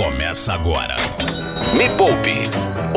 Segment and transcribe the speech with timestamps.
[0.00, 0.96] começa agora.
[1.76, 2.48] Me Poupe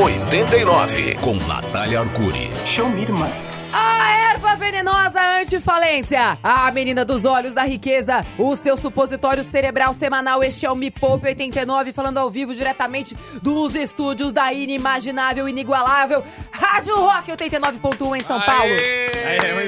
[0.02, 2.50] 89 com Natália Arcuri.
[2.66, 3.30] Show me, irmã.
[3.74, 10.42] A erva venenosa antifalência, a menina dos olhos da riqueza, o seu supositório cerebral semanal.
[10.42, 16.24] Este é o Me Poupe 89, falando ao vivo diretamente dos estúdios da inimaginável, inigualável
[16.54, 18.64] Rádio Rock 89.1 em São Paulo.
[18.64, 19.68] Aê,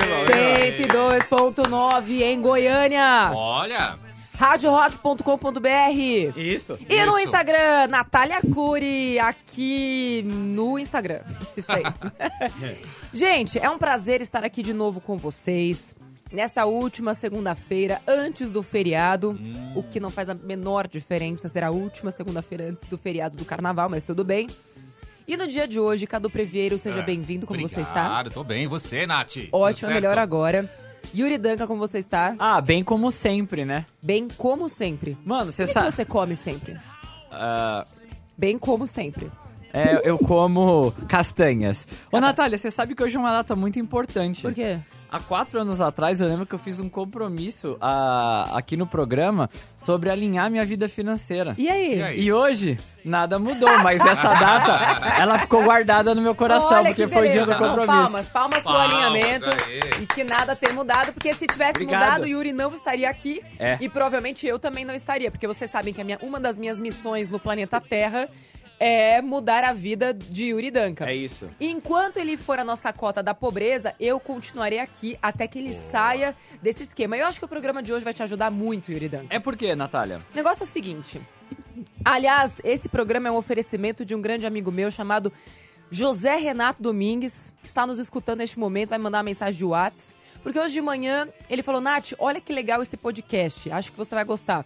[0.88, 1.12] bom.
[1.60, 3.30] 102.9 em Goiânia.
[3.34, 4.05] Olha,
[4.38, 6.38] radiorock.com.br.
[6.38, 6.78] isso.
[6.90, 7.28] E no Isso.
[7.28, 11.22] Instagram, Natália Arcuri, aqui no Instagram.
[11.56, 11.84] Isso aí.
[13.14, 15.96] Gente, é um prazer estar aqui de novo com vocês.
[16.32, 19.40] Nesta última segunda-feira, antes do feriado,
[19.76, 23.46] o que não faz a menor diferença, será a última segunda-feira antes do feriado do
[23.46, 24.50] carnaval, mas tudo bem.
[25.28, 28.02] E no dia de hoje, Cadu Previeiro, seja bem-vindo, como você está?
[28.02, 28.64] Obrigado, tô bem.
[28.64, 29.38] E você, Nath?
[29.52, 30.70] Ótimo, melhor agora.
[31.14, 32.36] Yuri Danca, como você está?
[32.40, 33.86] Ah, bem como sempre, né?
[34.02, 35.18] Bem como sempre.
[35.26, 35.92] Mano, O você que, que sabe.
[35.92, 36.78] você come sempre?
[37.32, 37.86] Ah,
[38.38, 39.32] Bem como sempre.
[39.76, 41.86] É, eu como castanhas.
[42.12, 44.42] Ô, Natália, você sabe que hoje é uma data muito importante.
[44.42, 44.80] Por quê?
[45.12, 49.50] Há quatro anos atrás, eu lembro que eu fiz um compromisso ah, aqui no programa
[49.78, 51.56] sobre alinhar minha vida financeira.
[51.58, 52.00] E aí?
[52.00, 52.20] E aí?
[52.22, 54.74] E hoje, nada mudou, mas essa data,
[55.22, 57.52] ela ficou guardada no meu coração, Olha porque que foi o dia do.
[57.52, 57.88] Não, compromisso.
[57.88, 59.46] palmas, palmas pro Palmas, alinhamento.
[59.50, 60.04] aí.
[60.04, 62.02] E que nada tenha mudado, porque se tivesse Obrigado.
[62.04, 63.42] mudado, Yuri não estaria aqui.
[63.58, 63.78] É.
[63.80, 66.78] E provavelmente eu também não estaria, porque vocês sabem que a minha- uma das minhas
[66.80, 68.28] missões no planeta Terra
[68.80, 71.10] é mudar a vida de Yuri Danca.
[71.10, 71.50] É isso.
[71.60, 76.36] Enquanto ele for a nossa cota da pobreza, eu continuarei aqui até que ele saia
[76.62, 77.18] desse esquema.
[77.18, 79.36] Eu acho que o programa de hoje vai te ajudar muito, Yuri Danca.
[79.36, 80.22] É por quê, Natália?
[80.34, 81.22] O negócio é o seguinte.
[82.04, 85.32] Aliás, esse programa é um oferecimento de um grande amigo meu chamado
[85.90, 90.16] José Renato Domingues, que está nos escutando neste momento, vai mandar uma mensagem de WhatsApp.
[90.42, 94.14] Porque hoje de manhã ele falou: Nath, olha que legal esse podcast, acho que você
[94.14, 94.66] vai gostar.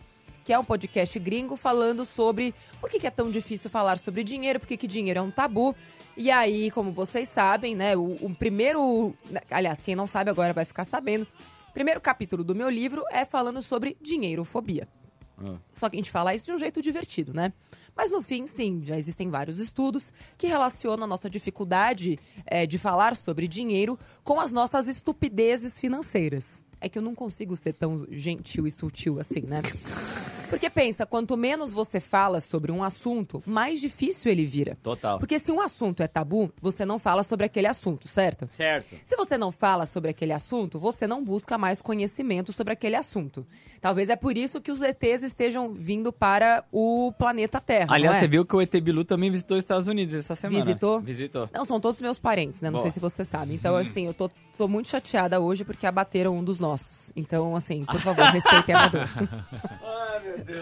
[0.50, 4.24] Que é um podcast gringo falando sobre por que, que é tão difícil falar sobre
[4.24, 5.76] dinheiro, por que, que dinheiro é um tabu.
[6.18, 9.14] E aí, como vocês sabem, né, o, o primeiro.
[9.52, 11.28] Aliás, quem não sabe agora vai ficar sabendo.
[11.70, 14.88] O primeiro capítulo do meu livro é falando sobre dinheirofobia.
[15.72, 17.54] Só que a gente fala isso de um jeito divertido, né?
[17.96, 22.18] Mas no fim, sim, já existem vários estudos que relacionam a nossa dificuldade
[22.48, 26.66] eh, de falar sobre dinheiro com as nossas estupidezes financeiras.
[26.82, 29.62] É que eu não consigo ser tão gentil e sutil assim, né?
[30.50, 34.78] Porque pensa, quanto menos você fala sobre um assunto, mais difícil ele vira.
[34.82, 35.20] Total.
[35.20, 38.50] Porque se um assunto é tabu, você não fala sobre aquele assunto, certo?
[38.56, 38.96] Certo.
[39.06, 43.46] Se você não fala sobre aquele assunto, você não busca mais conhecimento sobre aquele assunto.
[43.80, 47.94] Talvez é por isso que os ETs estejam vindo para o planeta Terra.
[47.94, 48.20] Aliás, é?
[48.22, 50.60] você viu que o ET Bilu também visitou os Estados Unidos essa semana.
[50.60, 51.00] Visitou?
[51.02, 51.50] Visitou.
[51.54, 52.70] Não, são todos meus parentes, né?
[52.70, 52.84] Não Boa.
[52.84, 53.54] sei se você sabe.
[53.54, 57.12] Então, assim, eu tô, tô muito chateada hoje porque abateram um dos nossos.
[57.16, 59.10] Então, assim, por favor, respeitem a dor.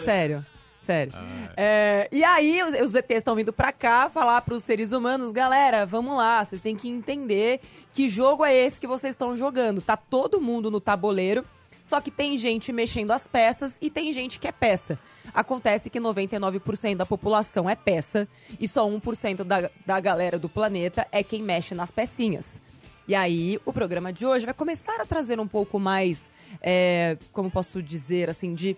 [0.04, 0.46] Sério.
[0.80, 1.14] Sério.
[1.58, 5.86] É, e aí, os, os ETs estão vindo pra cá falar pros seres humanos, galera,
[5.86, 7.60] vamos lá, vocês têm que entender
[7.92, 9.82] que jogo é esse que vocês estão jogando.
[9.82, 11.44] Tá todo mundo no tabuleiro,
[11.84, 14.98] só que tem gente mexendo as peças e tem gente que é peça.
[15.34, 21.06] Acontece que 99% da população é peça e só 1% da, da galera do planeta
[21.12, 22.62] é quem mexe nas pecinhas.
[23.08, 26.30] E aí, o programa de hoje vai começar a trazer um pouco mais,
[26.62, 28.76] é, como posso dizer, assim, de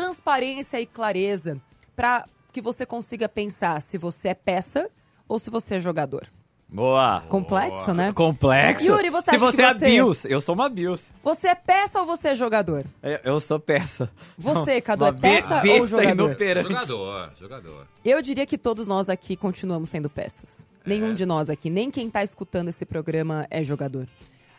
[0.00, 1.58] transparência e clareza
[1.94, 4.90] para que você consiga pensar se você é peça
[5.26, 6.26] ou se você é jogador.
[6.68, 7.22] Boa.
[7.28, 8.12] Complexo, né?
[8.12, 8.84] Complexo.
[8.84, 11.02] Yuri, você Se acha você que é você- Bills, eu sou uma Bills.
[11.22, 12.84] Você é peça ou você é jogador?
[13.02, 14.10] Eu, eu sou peça.
[14.36, 16.24] Você, Cadu, Uma é peça be- ou jogador?
[16.26, 16.68] inoperante.
[16.68, 17.86] Jogador, jogador.
[18.04, 20.66] Eu diria que todos nós aqui continuamos sendo peças.
[20.84, 24.06] Nenhum de nós aqui, nem quem tá escutando esse programa é jogador.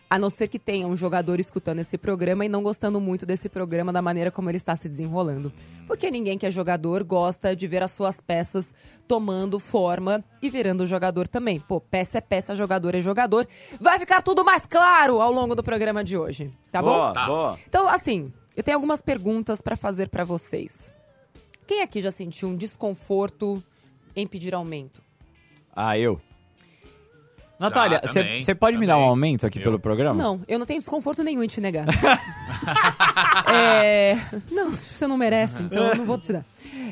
[0.09, 3.49] A não ser que tenha um jogador escutando esse programa e não gostando muito desse
[3.49, 5.51] programa da maneira como ele está se desenrolando.
[5.85, 8.73] Porque ninguém que é jogador gosta de ver as suas peças
[9.05, 11.59] tomando forma e virando jogador também.
[11.59, 13.45] Pô, peça é peça, jogador é jogador.
[13.81, 16.93] Vai ficar tudo mais claro ao longo do programa de hoje, tá bom?
[16.93, 17.25] boa, Tá.
[17.25, 17.59] boa.
[17.67, 20.93] Então, assim, eu tenho algumas perguntas pra fazer pra vocês.
[21.67, 23.61] Quem aqui já sentiu um desconforto
[24.15, 25.01] em pedir aumento?
[25.75, 26.21] Ah, eu.
[27.59, 29.09] Natália, também, você pode me dar um também.
[29.09, 29.63] aumento aqui Eu.
[29.63, 30.21] pelo programa?
[30.21, 31.85] Não, eu não tenho desconforto nenhum em te negar.
[33.51, 34.15] é...
[34.51, 36.45] Não, você não merece, então eu não vou te dar.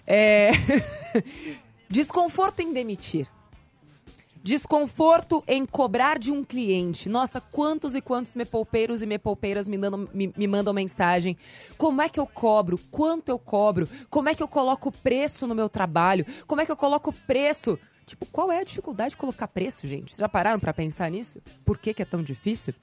[0.07, 0.51] É...
[1.89, 3.27] Desconforto em demitir.
[4.43, 7.09] Desconforto em cobrar de um cliente.
[7.09, 11.35] Nossa, quantos e quantos me poupeiros e me poupeiras me, dando- me- me mandam mensagem.
[11.79, 12.79] Como é que eu cobro?
[12.91, 13.89] Quanto eu cobro?
[14.09, 16.25] Como é que eu coloco preço no meu trabalho?
[16.45, 17.79] Como é que eu coloco preço?
[18.05, 20.15] Tipo, qual é a dificuldade de colocar preço, gente?
[20.15, 21.41] Já pararam pra pensar nisso?
[21.63, 22.73] Por que, que é tão difícil?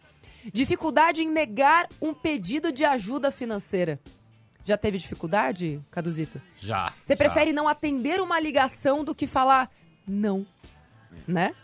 [0.53, 4.01] Dificuldade em negar um pedido de ajuda financeira.
[4.65, 6.41] Já teve dificuldade, Caduzito?
[6.57, 6.87] Já.
[7.05, 7.17] Você já.
[7.17, 9.71] prefere não atender uma ligação do que falar
[10.07, 10.47] não,
[11.27, 11.55] né?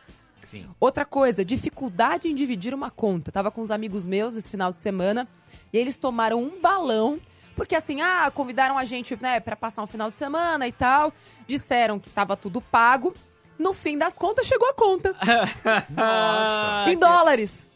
[0.41, 0.67] Sim.
[0.81, 3.31] Outra coisa, dificuldade em dividir uma conta.
[3.31, 5.29] Tava com uns amigos meus esse final de semana
[5.73, 7.21] e eles tomaram um balão,
[7.55, 11.13] porque assim, ah, convidaram a gente, né, para passar um final de semana e tal.
[11.47, 13.15] Disseram que tava tudo pago.
[13.59, 15.15] No fim das contas, chegou a conta.
[15.91, 16.91] Nossa.
[16.91, 17.69] em dólares.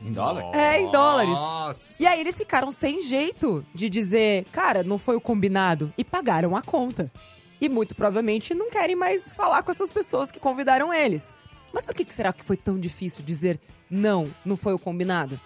[0.00, 0.54] Em dólar?
[0.54, 1.34] É, em dólares.
[1.34, 2.02] Nossa.
[2.02, 5.92] E aí eles ficaram sem jeito de dizer, cara, não foi o combinado.
[5.96, 7.10] E pagaram a conta.
[7.60, 11.34] E muito provavelmente não querem mais falar com essas pessoas que convidaram eles.
[11.72, 13.58] Mas por que que será que foi tão difícil dizer
[13.88, 15.40] não, não foi o combinado?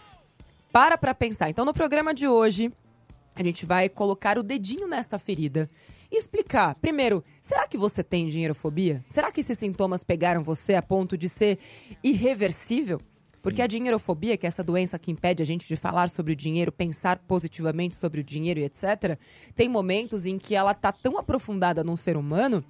[0.72, 1.48] Para pra pensar.
[1.48, 2.72] Então, no programa de hoje,
[3.38, 5.70] a gente vai colocar o dedinho nesta ferida
[6.10, 6.74] e explicar.
[6.74, 9.04] Primeiro, será que você tem dinheirofobia?
[9.08, 11.58] Será que esses sintomas pegaram você a ponto de ser
[12.02, 13.00] irreversível?
[13.40, 16.36] Porque a dinheirofobia, que é essa doença que impede a gente de falar sobre o
[16.36, 19.16] dinheiro, pensar positivamente sobre o dinheiro e etc.,
[19.54, 22.64] tem momentos em que ela tá tão aprofundada num ser humano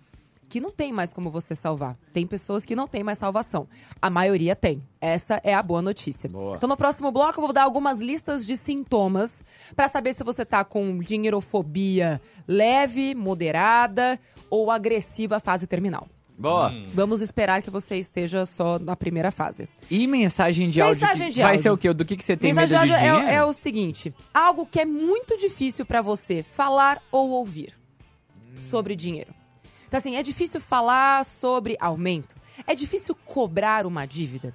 [0.49, 1.97] que não tem mais como você salvar.
[2.13, 3.69] Tem pessoas que não têm mais salvação.
[4.01, 4.83] A maioria tem.
[5.01, 6.29] Essa é a boa notícia.
[6.29, 6.57] Boa.
[6.57, 9.43] Então, no próximo bloco, eu vou dar algumas listas de sintomas
[9.77, 14.19] para saber se você tá com dinheirofobia leve, moderada
[14.51, 16.09] ou agressiva fase terminal.
[16.39, 16.73] Boa.
[16.95, 19.69] Vamos esperar que você esteja só na primeira fase.
[19.91, 21.01] E mensagem de áudio?
[21.01, 21.63] Mensagem de vai áudio.
[21.65, 21.93] ser o quê?
[21.93, 24.79] Do que, que você tem Mensagem medo de de é, é o seguinte: algo que
[24.79, 27.75] é muito difícil para você falar ou ouvir
[28.71, 29.38] sobre dinheiro.
[29.89, 32.37] Então, assim, é difícil falar sobre aumento.
[32.67, 34.55] É difícil cobrar uma dívida.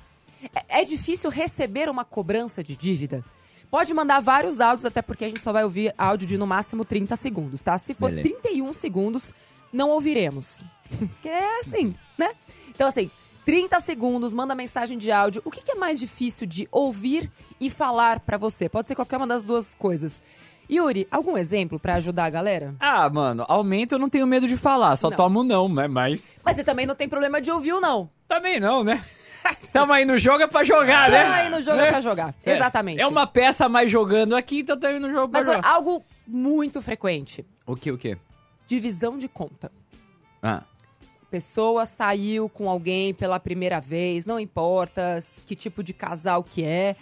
[0.55, 3.25] É, é difícil receber uma cobrança de dívida.
[3.71, 6.85] Pode mandar vários áudios, até porque a gente só vai ouvir áudio de no máximo
[6.85, 7.75] 30 segundos, tá?
[7.79, 8.29] Se for Beleza.
[8.41, 9.33] 31 segundos,
[9.71, 10.63] não ouviremos.
[10.93, 12.35] Porque é assim, né?
[12.69, 13.09] Então, assim,
[13.45, 15.41] 30 segundos, manda mensagem de áudio.
[15.43, 18.69] O que, que é mais difícil de ouvir e falar pra você?
[18.69, 20.21] Pode ser qualquer uma das duas coisas.
[20.71, 22.73] Yuri, algum exemplo pra ajudar a galera?
[22.79, 25.17] Ah, mano, aumento eu não tenho medo de falar, só Não.
[25.17, 25.87] tomo não, né?
[25.87, 28.09] Mas Mas você também não tem problema de ouvir ou não.
[28.27, 29.03] também não, né?
[29.73, 31.23] Tamo aí no jogo é pra jogar, né?
[31.23, 32.33] Tamo aí no jogo é pra jogar.
[32.45, 32.55] É.
[32.55, 33.01] Exatamente.
[33.01, 35.67] É uma peça mais jogando aqui, então tamo aí no jogo pra Mas jogar.
[35.67, 37.45] algo muito frequente.
[37.67, 38.17] O que, o que?
[38.65, 39.69] Divisão de conta.
[40.41, 40.63] Ah,
[41.29, 46.95] Pessoa saiu com alguém pela primeira vez, não importa que tipo de casal que é,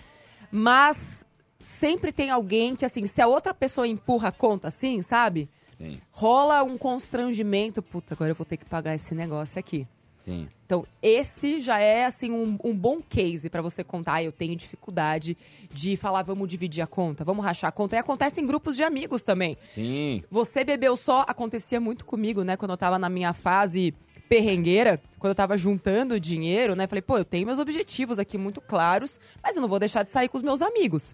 [0.49, 1.20] mas
[1.63, 5.49] sempre tem alguém que, assim, se a outra pessoa empurra a conta assim, sabe?
[5.77, 7.81] sim, Rola um constrangimento.
[7.81, 9.87] Puta, agora eu vou ter que pagar esse negócio aqui.
[10.19, 10.47] sim.
[10.65, 14.13] Então, esse já é, assim, um, um bom case pra você contar.
[14.13, 15.37] Ah, eu tenho dificuldade
[15.69, 17.97] de falar, vamos dividir a conta, vamos rachar a conta.
[17.97, 19.57] E acontece em grupos de amigos também.
[19.75, 20.23] Sim.
[20.29, 22.55] Você bebeu só, acontecia muito comigo, né?
[22.55, 23.93] Quando eu tava na minha fase
[24.29, 26.87] perrengueira, quando eu tava juntando dinheiro, né?
[26.87, 30.11] Falei, pô, eu tenho meus objetivos aqui muito claros, mas eu não vou deixar de
[30.11, 31.13] sair com os meus amigos.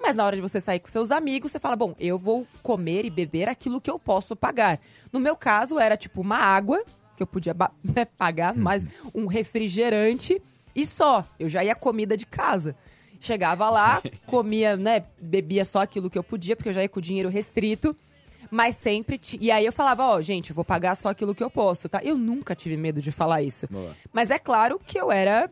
[0.00, 3.04] Mas na hora de você sair com seus amigos, você fala, bom, eu vou comer
[3.04, 4.78] e beber aquilo que eu posso pagar.
[5.12, 6.82] No meu caso, era tipo uma água,
[7.16, 10.40] que eu podia né, pagar, mais um refrigerante
[10.74, 11.24] e só.
[11.38, 12.76] Eu já ia comida de casa.
[13.20, 16.98] Chegava lá, comia, né, bebia só aquilo que eu podia, porque eu já ia com
[16.98, 17.96] o dinheiro restrito.
[18.50, 19.16] Mas sempre.
[19.16, 21.88] ti- E aí eu falava, ó, gente, eu vou pagar só aquilo que eu posso,
[21.88, 22.00] tá?
[22.04, 23.66] Eu nunca tive medo de falar isso.
[23.70, 23.96] Boa.
[24.12, 25.50] Mas é claro que eu era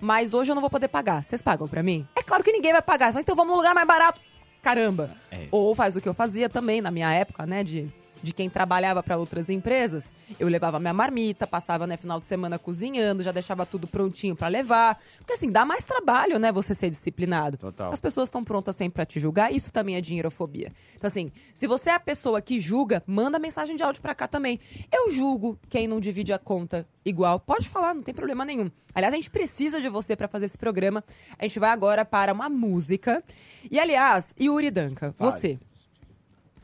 [0.01, 1.23] Mas hoje eu não vou poder pagar.
[1.23, 2.07] Vocês pagam pra mim?
[2.17, 3.13] É claro que ninguém vai pagar.
[3.13, 4.21] Só então vamos num lugar mais barato.
[4.63, 5.11] Caramba.
[5.31, 5.49] É.
[5.51, 7.65] Ou faz o que eu fazia também na minha época, né?
[7.65, 10.13] De, de quem trabalhava pra outras empresas.
[10.39, 14.49] Eu levava minha marmita, passava, né, final de semana cozinhando, já deixava tudo prontinho pra
[14.49, 14.99] levar.
[15.19, 17.57] Porque assim, dá mais trabalho, né, você ser disciplinado.
[17.57, 17.93] Total.
[17.93, 20.73] As pessoas estão prontas sempre pra te julgar, isso também é dinheirofobia.
[20.97, 24.29] Então assim, se você é a pessoa que julga, manda mensagem de áudio pra cá
[24.29, 24.61] também.
[24.93, 27.41] Eu julgo quem não divide a conta igual.
[27.41, 28.71] Pode falar, não tem problema nenhum.
[28.95, 31.03] Aliás, a gente precisa de você pra fazer esse programa.
[31.39, 33.23] A gente vai agora para uma música.
[33.71, 35.31] E aliás, Yuri Danca, Fale.
[35.31, 35.59] você.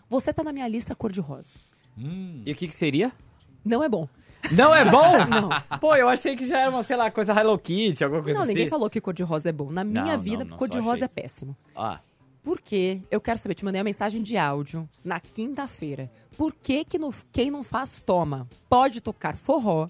[0.08, 1.50] Você tá na minha lista cor-de-rosa.
[1.98, 3.12] E o que, que seria?
[3.64, 4.08] Não é bom.
[4.52, 5.12] Não é bom?
[5.26, 5.78] Não.
[5.80, 8.44] Pô, eu achei que já era uma, sei lá, coisa Hello Kitty, alguma coisa Não,
[8.44, 8.52] assim.
[8.54, 9.70] ninguém falou que cor-de-rosa é bom.
[9.70, 11.56] Na minha Não, não, vida, não, cor-de-rosa é péssimo.
[11.74, 11.98] Ah,
[12.44, 13.00] Por quê?
[13.10, 16.08] Eu quero saber, te mandei uma mensagem de áudio na quinta-feira.
[16.36, 19.88] Por que, que no- quem não faz toma pode tocar forró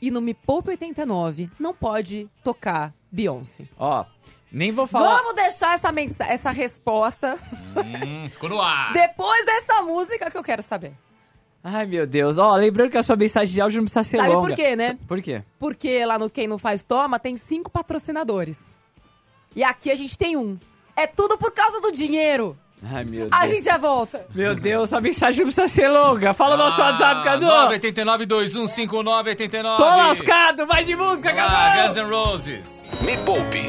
[0.00, 3.64] e no Me Poupa 89 não pode tocar Beyoncé.
[3.78, 4.04] Ó,
[4.52, 5.16] nem vou falar.
[5.18, 7.36] Vamos deixar essa, mensa essa resposta
[7.76, 8.92] Hum, ficou no ar.
[8.92, 10.92] depois dessa música que eu quero saber.
[11.62, 12.38] Ai, meu Deus.
[12.38, 14.48] Ó, lembrando que a sua mensagem de áudio não precisa ser Sabe longa.
[14.48, 14.96] por quê, né?
[15.08, 15.42] Por quê?
[15.58, 18.76] Porque lá no Quem Não Faz Toma tem cinco patrocinadores.
[19.54, 20.56] E aqui a gente tem um.
[20.94, 22.56] É tudo por causa do dinheiro.
[22.82, 23.30] Ai, meu Deus.
[23.32, 24.26] A gente já volta.
[24.34, 26.32] Meu Deus, a mensagem não precisa ser longa.
[26.34, 27.46] Fala o nosso WhatsApp, Cadu.
[27.46, 29.76] 989-215989.
[29.76, 31.88] Tô lascado, vai de música, Ah, Cadu.
[31.88, 32.92] Guns N' Roses.
[33.00, 33.60] Me Poupe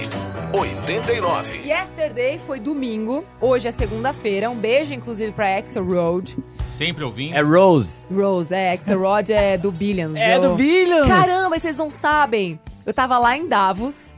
[0.53, 1.59] 89.
[1.67, 4.49] Yesterday foi domingo, hoje é segunda-feira.
[4.49, 6.37] Um beijo, inclusive, pra Axel Road.
[6.65, 7.35] Sempre ouvindo.
[7.35, 7.95] É Rose.
[8.13, 10.15] Rose, é, Axel Road é do Billions.
[10.15, 11.07] É Eu- do Billions.
[11.07, 12.59] Caramba, vocês não sabem.
[12.85, 14.17] Eu tava lá em Davos,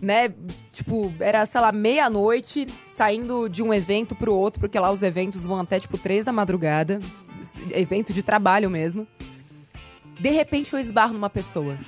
[0.00, 0.32] né?
[0.74, 2.66] Tipo, era, sei lá, meia-noite,
[2.96, 6.32] saindo de um evento pro outro, porque lá os eventos vão até, tipo, três da
[6.32, 7.00] madrugada.
[7.70, 9.06] Evento de trabalho mesmo.
[10.18, 11.78] De repente eu esbarro numa pessoa.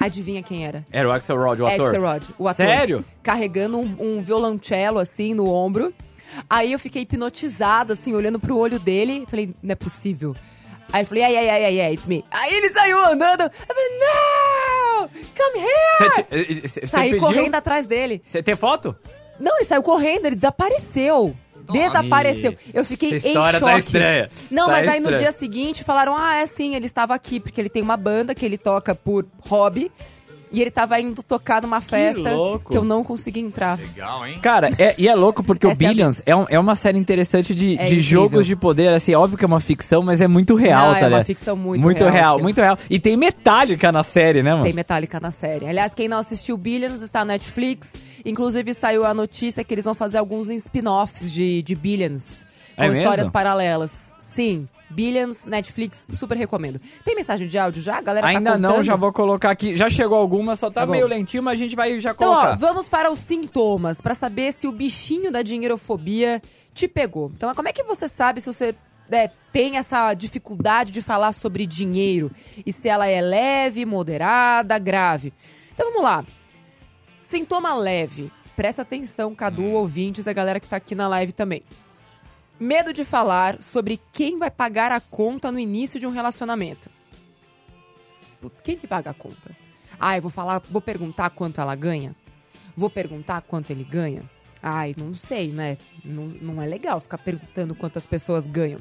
[0.00, 0.84] Adivinha quem era?
[0.90, 1.88] Era o Axel Rod, o ator.
[1.88, 2.66] Axel Rod, o ator.
[2.66, 3.04] Sério?
[3.22, 5.92] Carregando um, um violoncelo, assim, no ombro.
[6.48, 9.26] Aí eu fiquei hipnotizada, assim, olhando pro olho dele.
[9.28, 10.34] Falei, não é possível.
[10.90, 12.24] Aí eu falei, ai, ai, ai, ai, ai, it's me.
[12.30, 13.42] Aí ele saiu andando.
[13.42, 14.61] Eu falei, não!
[15.08, 16.22] Come here!
[16.28, 18.22] Te- Saí você correndo atrás dele.
[18.26, 18.94] Você tem foto?
[19.40, 21.34] Não, ele saiu correndo, ele desapareceu.
[21.72, 22.54] Desapareceu.
[22.74, 23.72] Eu fiquei Essa em história choque.
[23.72, 24.30] tá estranha.
[24.50, 27.60] Não, Tá mas aí no dia seguinte falaram: ah, é sim, ele estava aqui, porque
[27.60, 29.90] ele tem uma banda que ele toca por hobby.
[30.52, 32.70] E ele tava indo tocar numa festa louco.
[32.72, 33.78] que eu não consegui entrar.
[33.78, 34.38] Legal, hein?
[34.42, 36.98] Cara, é- e é louco porque o é a- Billions é, um- é uma série
[36.98, 40.28] interessante de, É de jogos de poder, assim, óbvio que é uma ficção, mas é
[40.28, 42.42] muito real, Não, tá é uma ficção muito muito real, real, tio.
[42.44, 42.76] muito real.
[42.90, 44.64] E tem Metallica na série, né, mano?
[44.64, 45.66] Tem Metallica na série.
[45.66, 47.90] Aliás, quem não assistiu Billions está na Netflix.
[48.24, 52.46] Inclusive saiu a notícia que eles vão fazer alguns spin-offs de, de Billions.
[52.76, 53.02] Com É mesmo?
[53.02, 53.92] histórias paralelas.
[54.34, 54.66] Sim.
[54.92, 56.80] Billions, Netflix, super recomendo.
[57.04, 57.98] Tem mensagem de áudio já?
[57.98, 59.74] A galera tá Ainda não, já vou colocar aqui.
[59.74, 62.52] Já chegou alguma, só tá, Tá meio lentinho, mas a gente vai já Então, colocar.
[62.52, 66.40] ó, vamos para os sintomas, para saber se o bichinho da dinheirofobia
[66.74, 67.30] te pegou.
[67.34, 68.74] Então, como é que você sabe se você
[69.10, 72.30] né, tem essa dificuldade de falar sobre dinheiro?
[72.64, 75.32] E se ela é leve, moderada, grave?
[75.74, 76.24] Então, vamos lá.
[77.20, 78.30] Sintoma leve.
[78.54, 81.62] Presta atenção, Cadu, ouvintes, a galera que tá aqui na live também.
[82.62, 86.88] Medo de falar sobre quem vai pagar a conta no início de um relacionamento.
[88.40, 89.50] Putz, quem que paga a conta?
[89.98, 92.14] Ah, eu vou falar, vou perguntar quanto ela ganha?
[92.76, 94.22] Vou perguntar quanto ele ganha?
[94.62, 95.76] Ai, não sei, né?
[96.04, 98.80] Não, não é legal ficar perguntando quanto as pessoas ganham.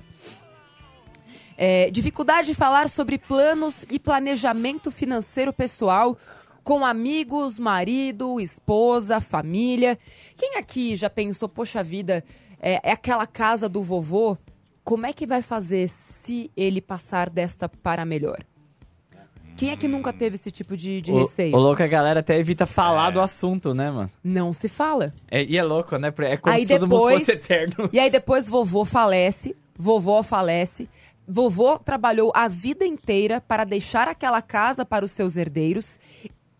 [1.58, 6.16] É, dificuldade de falar sobre planos e planejamento financeiro pessoal
[6.64, 9.98] com amigos, marido, esposa, família.
[10.38, 12.24] Quem aqui já pensou, poxa vida,
[12.62, 14.38] é, é aquela casa do vovô?
[14.84, 18.40] Como é que vai fazer se ele passar desta para melhor?
[19.58, 21.56] Quem é que nunca teve esse tipo de, de o, receio?
[21.56, 23.12] o louco, é a galera até evita falar É.
[23.12, 24.10] do assunto, né, mano?
[24.24, 25.14] Não se fala.
[25.30, 26.12] É- e é louco, né?
[26.22, 27.90] É como Aí se todo mundo depois- fosse eterno.
[27.94, 30.90] E aí depois vovô falece, vovó falece.
[31.28, 36.00] Vovô trabalhou a vida inteira para deixar aquela casa para os seus herdeiros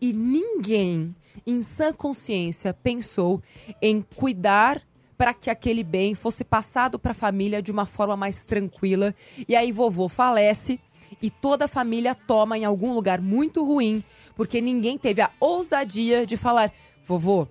[0.00, 1.14] e ninguém,
[1.46, 3.42] em sã consciência, pensou
[3.80, 4.80] em cuidar
[5.22, 9.14] para que aquele bem fosse passado para a família de uma forma mais tranquila.
[9.48, 10.80] E aí vovô falece
[11.22, 14.02] e toda a família toma em algum lugar muito ruim,
[14.34, 16.72] porque ninguém teve a ousadia de falar:
[17.06, 17.46] vovô,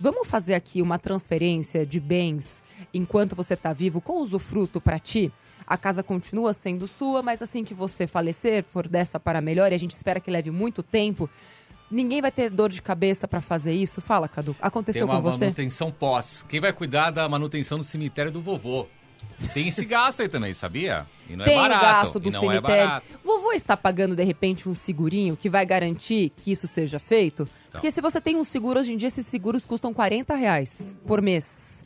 [0.00, 2.62] Vamos fazer aqui uma transferência de bens
[2.94, 5.32] enquanto você está vivo com usufruto para ti?
[5.66, 9.74] A casa continua sendo sua, mas assim que você falecer, for dessa para melhor, e
[9.74, 11.28] a gente espera que leve muito tempo,
[11.90, 14.00] ninguém vai ter dor de cabeça para fazer isso.
[14.00, 14.54] Fala, Cadu.
[14.60, 15.44] Aconteceu uma com você?
[15.46, 16.44] manutenção pós.
[16.48, 18.86] Quem vai cuidar da manutenção do cemitério do vovô?
[19.54, 21.06] Tem esse gasto aí também, sabia?
[21.28, 21.84] E não Tem é barato.
[21.84, 22.92] o gasto do cemitério.
[22.92, 23.02] É.
[23.22, 27.42] Vovô está pagando, de repente, um segurinho que vai garantir que isso seja feito?
[27.42, 27.80] Então.
[27.80, 31.22] Porque se você tem um seguro, hoje em dia, esses seguros custam 40 reais por
[31.22, 31.84] mês.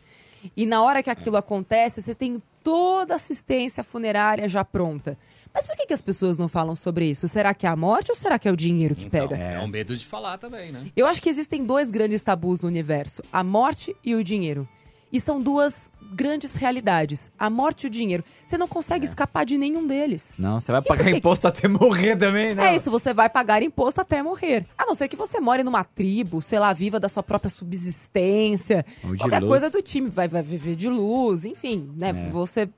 [0.56, 5.18] E na hora que aquilo acontece, você tem toda a assistência funerária já pronta.
[5.54, 7.28] Mas por que, que as pessoas não falam sobre isso?
[7.28, 9.42] Será que é a morte ou será que é o dinheiro que Então, pega?
[9.42, 10.86] é um medo de falar também, né?
[10.96, 14.66] Eu acho que existem dois grandes tabus no universo: a morte e o dinheiro.
[15.12, 18.24] E são duas grandes realidades: a morte e o dinheiro.
[18.46, 20.36] Você não consegue escapar de nenhum deles.
[20.38, 22.68] Não, você vai por pagar que que- imposto até morrer também, né?
[22.68, 24.64] É isso, você vai pagar imposto até morrer.
[24.78, 28.86] A não ser que você more numa tribo, sei lá, viva da sua própria subsistência.
[29.04, 29.48] Ou de qualquer luz.
[29.50, 32.08] coisa do time, vai, vai viver de luz, enfim, né?
[32.08, 32.30] É.
[32.30, 32.68] Você.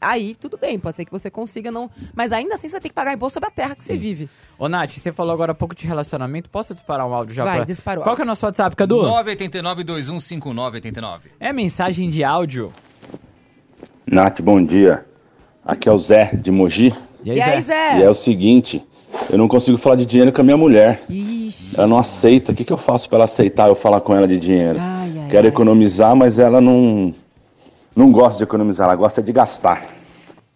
[0.00, 1.90] Aí, tudo bem, pode ser que você consiga não.
[2.14, 4.28] Mas ainda assim você vai ter que pagar imposto sobre a terra que você vive.
[4.58, 6.48] Ô, Nath, você falou agora há pouco de relacionamento.
[6.48, 7.64] Posso disparar um áudio já Vai, pra...
[7.66, 8.16] dispara o Qual áudio.
[8.16, 8.96] que é o nosso WhatsApp, Cadu?
[8.96, 11.18] 989-2159-89.
[11.38, 12.72] É mensagem de áudio.
[14.06, 15.04] Nath, bom dia.
[15.64, 16.94] Aqui é o Zé de Mogi.
[17.22, 17.90] E aí, E aí, Zé?
[17.92, 17.98] Zé?
[17.98, 18.84] E é o seguinte,
[19.30, 21.02] eu não consigo falar de dinheiro com a minha mulher.
[21.08, 21.46] Ixi.
[21.46, 21.74] Ixi.
[21.76, 22.52] Ela não aceita.
[22.52, 24.78] O que, que eu faço para ela aceitar eu falar com ela de dinheiro?
[24.80, 25.52] Ai, ai, Quero ai.
[25.52, 27.14] economizar, mas ela não,
[27.94, 29.86] não gosta de economizar, ela gosta de gastar.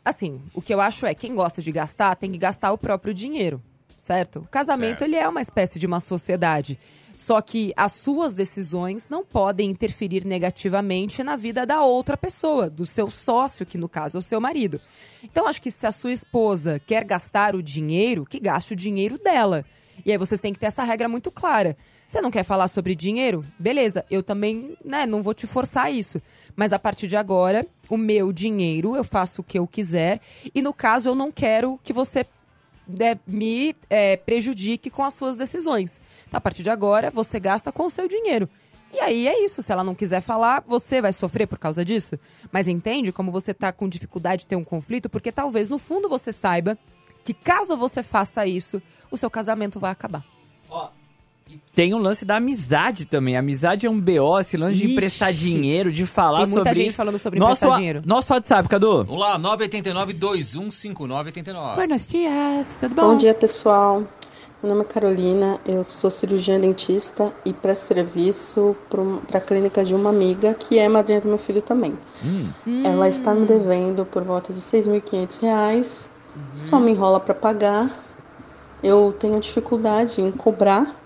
[0.05, 3.15] Assim, o que eu acho é, quem gosta de gastar, tem que gastar o próprio
[3.15, 3.63] dinheiro,
[3.97, 4.41] certo?
[4.41, 5.03] O casamento, Certo.
[5.05, 6.79] ele é uma espécie de uma sociedade.
[7.17, 12.85] Só que as suas decisões não podem interferir negativamente na vida da outra pessoa, do
[12.85, 14.81] seu sócio, que no caso é o seu marido.
[15.23, 19.17] Então, acho que se a sua esposa quer gastar o dinheiro, que gaste o dinheiro
[19.17, 19.65] dela.
[20.05, 21.77] E aí vocês têm que ter essa regra muito clara.
[22.15, 23.45] Você não quer falar sobre dinheiro?
[23.59, 26.23] Beleza, eu também, né, não vou te forçar isso.
[26.55, 30.21] Mas a partir de agora, o meu dinheiro, eu faço o que eu quiser.
[30.55, 32.25] E no caso, eu não quero que você
[32.87, 36.01] né, me é, prejudique com as suas decisões.
[36.29, 38.49] Então, a partir de agora, você gasta com o seu dinheiro.
[38.93, 39.61] E aí é isso.
[39.61, 42.17] Se ela não quiser falar, você vai sofrer por causa disso.
[42.53, 45.11] Mas entende como você tá com dificuldade de ter um conflito?
[45.11, 46.79] Porque talvez no fundo você saiba
[47.25, 48.81] que caso você faça isso,
[49.11, 50.25] o seu casamento vai acabar.
[51.75, 53.37] Tem um lance da amizade também.
[53.37, 54.93] Amizade é um BO, esse lance de Ixi.
[54.93, 56.97] emprestar dinheiro, de falar Tem muita sobre gente isso.
[56.97, 58.03] falando sobre nosso, emprestar dinheiro.
[58.05, 59.05] Nosso WhatsApp, Cadu.
[59.05, 61.75] Vamos lá, 989-215989.
[61.75, 64.03] Buenos dias, tudo Bom dia, pessoal.
[64.63, 68.75] Meu nome é Carolina, eu sou cirurgiã dentista e presto serviço
[69.29, 71.99] para a clínica de uma amiga que é madrinha do meu filho também.
[72.83, 76.09] Ela está me devendo por volta de 6.500 reais,
[76.55, 77.91] só me enrola para pagar.
[78.83, 80.99] Eu tenho dificuldade em cobrar.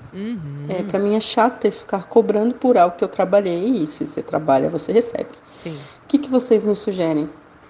[0.69, 4.07] É, para mim é chato ter ficar cobrando por algo que eu trabalhei e se
[4.07, 5.31] você trabalha, você recebe.
[5.63, 5.77] Sim.
[6.05, 7.29] O que, que vocês me sugerem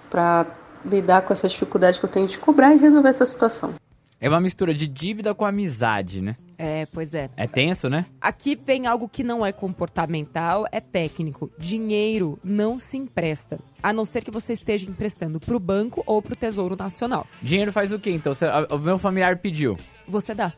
[0.09, 0.45] para
[0.85, 3.73] lidar com essa dificuldade que eu tenho de cobrar e resolver essa situação?
[4.21, 6.35] É uma mistura de dívida com amizade, né?
[6.57, 7.29] É, pois é.
[7.37, 8.05] É tenso, né?
[8.19, 11.49] Aqui vem algo que não é comportamental, é técnico.
[11.57, 16.21] Dinheiro não se empresta, a não ser que você esteja emprestando para o banco ou
[16.21, 17.25] para o Tesouro Nacional.
[17.41, 18.33] Dinheiro faz o quê, então?
[18.71, 19.77] O meu familiar pediu.
[20.05, 20.53] Você dá.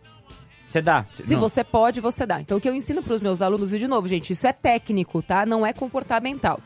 [0.71, 1.05] Você dá?
[1.11, 2.39] Se você pode, você dá.
[2.39, 4.53] Então, o que eu ensino para os meus alunos, e de novo, gente, isso é
[4.53, 5.45] técnico, tá?
[5.45, 6.61] Não é comportamental.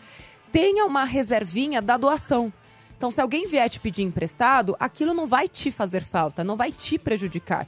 [0.52, 2.54] Tenha uma reservinha da doação.
[2.96, 6.72] Então, se alguém vier te pedir emprestado, aquilo não vai te fazer falta, não vai
[6.72, 7.68] te prejudicar.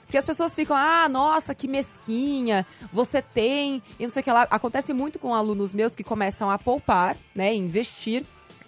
[0.00, 4.30] Porque as pessoas ficam, ah, nossa, que mesquinha, você tem, e não sei o que
[4.30, 4.42] lá.
[4.50, 8.24] Acontece muito com alunos meus que começam a poupar, né, investir,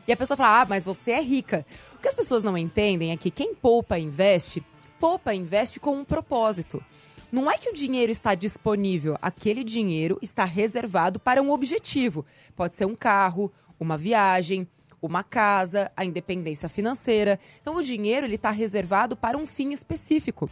[0.08, 1.66] e a pessoa fala, ah, mas você é rica.
[1.94, 4.64] O que as pessoas não entendem é que quem poupa e investe,
[4.98, 6.82] poupa e investe com um propósito.
[7.32, 12.26] Não é que o dinheiro está disponível, aquele dinheiro está reservado para um objetivo.
[12.54, 14.68] Pode ser um carro, uma viagem,
[15.00, 17.40] uma casa, a independência financeira.
[17.62, 20.50] Então o dinheiro ele está reservado para um fim específico.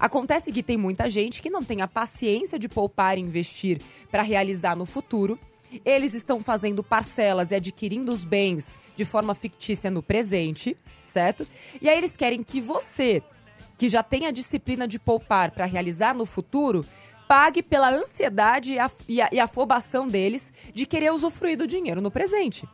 [0.00, 4.22] Acontece que tem muita gente que não tem a paciência de poupar e investir para
[4.22, 5.38] realizar no futuro.
[5.84, 11.46] Eles estão fazendo parcelas e adquirindo os bens de forma fictícia no presente, certo?
[11.80, 13.22] E aí eles querem que você,
[13.76, 16.84] que já tem a disciplina de poupar para realizar no futuro,
[17.28, 22.00] pague pela ansiedade e, a, e, a, e afobação deles de querer usufruir do dinheiro
[22.00, 22.66] no presente.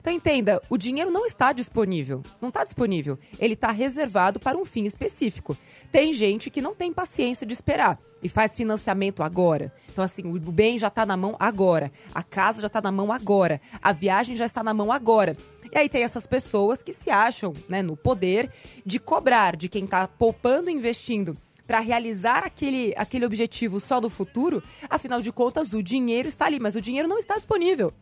[0.00, 2.22] Então entenda, o dinheiro não está disponível.
[2.40, 3.18] Não está disponível.
[3.38, 5.56] Ele está reservado para um fim específico.
[5.92, 9.72] Tem gente que não tem paciência de esperar e faz financiamento agora.
[9.92, 11.92] Então, assim, o bem já está na mão agora.
[12.14, 13.60] A casa já está na mão agora.
[13.82, 15.36] A viagem já está na mão agora.
[15.72, 18.50] E aí tem essas pessoas que se acham né, no poder
[18.84, 24.10] de cobrar de quem está poupando e investindo para realizar aquele, aquele objetivo só no
[24.10, 24.62] futuro.
[24.88, 27.92] Afinal de contas, o dinheiro está ali, mas o dinheiro não está disponível.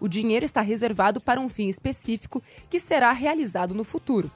[0.00, 4.30] O dinheiro está reservado para um fim específico que será realizado no futuro.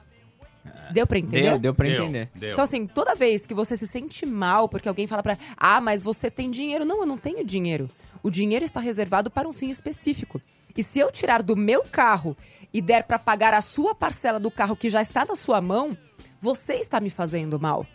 [0.93, 1.41] Deu para entender?
[1.49, 2.29] Deu, deu pra Deu, entender.
[2.33, 2.53] deu.
[2.53, 5.37] Então, assim, toda vez que você se sente mal porque alguém fala pra.
[5.55, 6.85] Ah, mas você tem dinheiro.
[6.85, 7.89] Não, eu não tenho dinheiro.
[8.23, 10.41] O dinheiro está reservado para um fim específico.
[10.79, 12.37] E se eu tirar do meu carro
[12.73, 15.97] e der para pagar a sua parcela do carro que já está na sua mão,
[16.39, 17.85] você está me fazendo mal.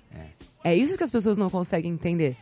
[0.62, 2.36] É isso que as pessoas não conseguem entender.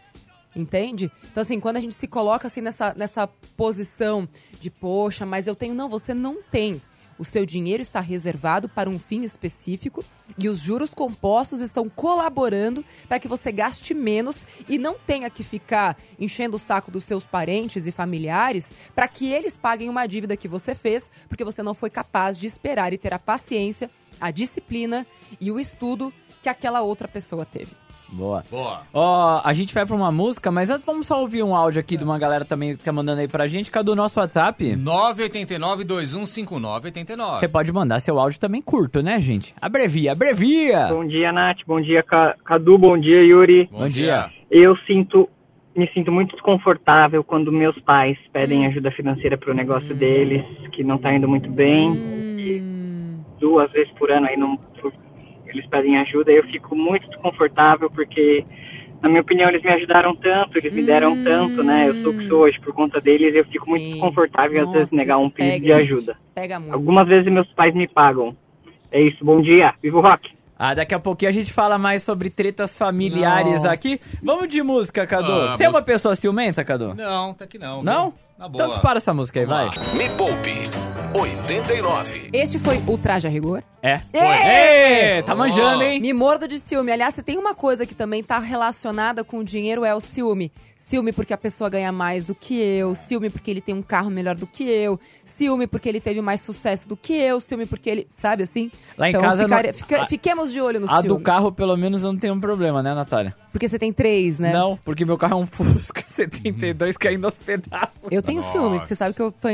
[0.55, 1.13] Entende?
[1.31, 4.29] Então, assim, quando a gente se coloca assim nessa, nessa posição
[4.59, 5.75] de, poxa, mas eu tenho.
[5.75, 6.83] Não, você não tem.
[7.23, 10.05] O seu dinheiro está reservado para um fim específico
[10.37, 15.45] e os juros compostos estão colaborando para que você gaste menos e não tenha que
[15.45, 20.37] ficar enchendo o saco dos seus parentes e familiares para que eles paguem uma dívida
[20.37, 23.89] que você fez porque você não foi capaz de esperar e ter a paciência,
[24.21, 25.07] a disciplina
[25.41, 27.82] e o estudo que aquela outra pessoa teve.
[28.13, 28.45] Boa.
[28.51, 28.83] Boa.
[28.93, 31.97] Ó, a gente vai pra uma música, mas antes vamos só ouvir um áudio aqui
[31.97, 33.71] de uma galera também que tá mandando aí pra gente.
[33.71, 34.77] Cadê o nosso WhatsApp?
[34.77, 37.39] 989-2159-89.
[37.39, 39.55] Você pode mandar seu áudio também curto, né, gente?
[39.61, 40.87] Abrevia, abrevia!
[40.89, 41.59] Bom dia, Nath.
[41.67, 42.77] Bom dia, Ca- Cadu.
[42.79, 43.69] Bom dia, Yuri.
[43.71, 44.31] Bom dia.
[44.51, 45.29] Eu sinto,
[45.75, 50.85] me sinto muito desconfortável quando meus pais pedem ajuda financeira para o negócio deles, que
[50.85, 51.95] não está indo muito bem.
[52.39, 52.63] E
[53.41, 54.93] duas vezes por ano aí não, por-
[55.59, 56.31] eles pedem ajuda.
[56.33, 58.45] Eu fico muito desconfortável porque
[59.03, 61.25] na minha opinião, eles me ajudaram tanto, eles me deram Hum.
[61.25, 61.89] tanto, né?
[61.89, 63.91] Eu sou o que sou hoje por conta deles, eu fico muito Sim.
[63.95, 65.93] desconfortável às Nossa, vezes negar um pedido pega, de gente.
[65.93, 66.17] ajuda.
[66.33, 66.73] Pega muito.
[66.73, 68.37] Algumas vezes meus pais me pagam.
[68.93, 70.31] É isso, bom dia, viva o rock!
[70.57, 73.73] Ah, daqui a pouquinho a gente fala mais sobre tretas familiares Nossa.
[73.73, 73.99] aqui.
[74.23, 75.33] Vamos de música, Cadu.
[75.33, 76.95] Ah, Você é uma pessoa ciumenta, Cadu?
[76.95, 77.83] Não, tá que não.
[77.83, 78.11] Não?
[78.11, 78.19] viu?
[78.39, 78.55] Na boa.
[78.55, 79.69] Então dispara essa música aí, vai.
[79.69, 79.95] Vamos lá.
[79.95, 82.31] Me Poupe 89.
[82.33, 83.63] Este foi o Traje a Rigor.
[83.83, 84.01] É.
[84.13, 85.19] Ê!
[85.19, 86.01] Ê, tá manjando, hein?
[86.01, 86.91] Me mordo de ciúme.
[86.93, 90.53] Aliás, se tem uma coisa que também tá relacionada com o dinheiro é o ciúme.
[90.77, 94.11] Ciúme porque a pessoa ganha mais do que eu, ciúme porque ele tem um carro
[94.11, 97.89] melhor do que eu, ciúme porque ele teve mais sucesso do que eu, ciúme porque
[97.89, 98.71] ele, sabe assim?
[98.99, 101.09] Lá em então, casa ficar- não- fica- a- fiquemos de olho no A ciúme.
[101.09, 103.35] do carro, pelo menos, eu não tenho um problema, né, Natália?
[103.53, 104.53] Porque você tem três, né?
[104.53, 108.11] Não, porque meu carro é um Fusca 72 caindo aos pedaços.
[108.11, 109.49] Eu tenho ciúme, porque você sabe que eu tô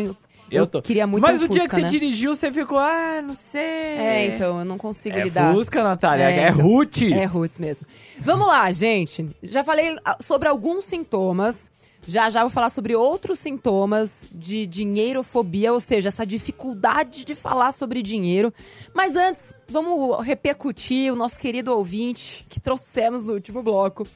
[0.51, 0.81] Eu tô.
[0.83, 1.89] queria muito Mas um o dia Fusca, que você né?
[1.89, 3.61] dirigiu, você ficou, ah, não sei.
[3.61, 5.53] É, então, eu não consigo É lidar.
[5.53, 6.63] Fusca, Natália, É, é, então.
[6.67, 7.13] Roots.
[7.13, 7.87] É roots mesmo.
[8.21, 9.27] Vamos lá, gente.
[9.43, 11.71] Já falei ah, sobre alguns sintomas.
[12.07, 17.71] Já já vou falar sobre outros sintomas de dinheirofobia, ou seja, essa dificuldade de falar
[17.71, 18.51] sobre dinheiro.
[18.95, 24.07] Mas antes, vamos repercutir o nosso querido ouvinte que trouxemos no último bloco.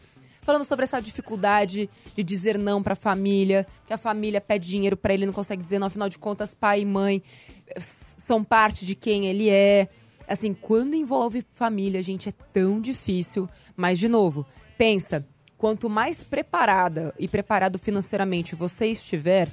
[0.44, 5.14] Falando sobre essa dificuldade de dizer não pra família, que a família pede dinheiro pra
[5.14, 7.22] ele não consegue dizer não, afinal de contas, pai e mãe
[7.68, 9.88] eh, são parte de quem ele é.
[10.26, 13.48] Assim, quando envolve família, gente, é tão difícil.
[13.76, 14.44] Mas, de novo,
[14.76, 15.24] pensa,
[15.56, 19.48] quanto mais preparada e preparado financeiramente você estiver,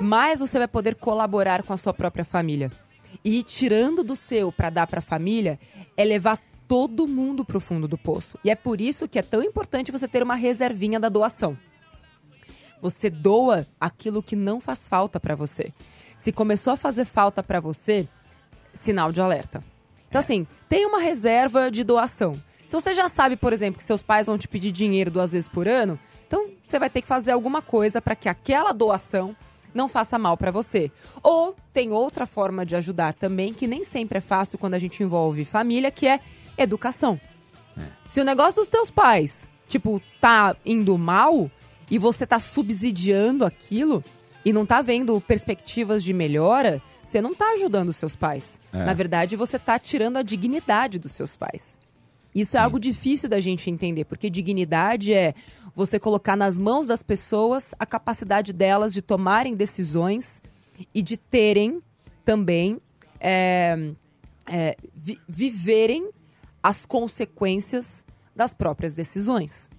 [0.00, 2.68] mais você vai poder colaborar com a sua própria família.
[3.24, 5.56] E ir tirando do seu para dar para a família
[5.96, 6.36] é levar
[6.72, 8.38] todo mundo pro fundo do poço.
[8.42, 11.54] E é por isso que é tão importante você ter uma reservinha da doação.
[12.80, 15.70] Você doa aquilo que não faz falta para você.
[16.16, 18.08] Se começou a fazer falta para você,
[18.72, 19.62] sinal de alerta.
[20.08, 22.42] Então, assim, tem uma reserva de doação.
[22.66, 25.50] Se você já sabe, por exemplo, que seus pais vão te pedir dinheiro duas vezes
[25.50, 29.36] por ano, então você vai ter que fazer alguma coisa para que aquela doação
[29.74, 30.90] não faça mal para você.
[31.22, 35.02] Ou tem outra forma de ajudar também, que nem sempre é fácil quando a gente
[35.02, 36.18] envolve família, que é
[36.56, 37.20] educação.
[38.08, 41.50] Se o negócio dos teus pais, tipo, tá indo mal
[41.90, 44.04] e você tá subsidiando aquilo
[44.44, 48.60] e não tá vendo perspectivas de melhora, você não tá ajudando os seus pais.
[48.72, 48.84] É.
[48.84, 51.78] Na verdade, você tá tirando a dignidade dos seus pais.
[52.34, 55.34] Isso é algo difícil da gente entender, porque dignidade é
[55.74, 60.40] você colocar nas mãos das pessoas a capacidade delas de tomarem decisões
[60.94, 61.82] e de terem
[62.24, 62.78] também
[63.20, 63.90] é,
[64.46, 66.08] é, vi- viverem
[66.62, 69.70] as consequências das próprias decisões.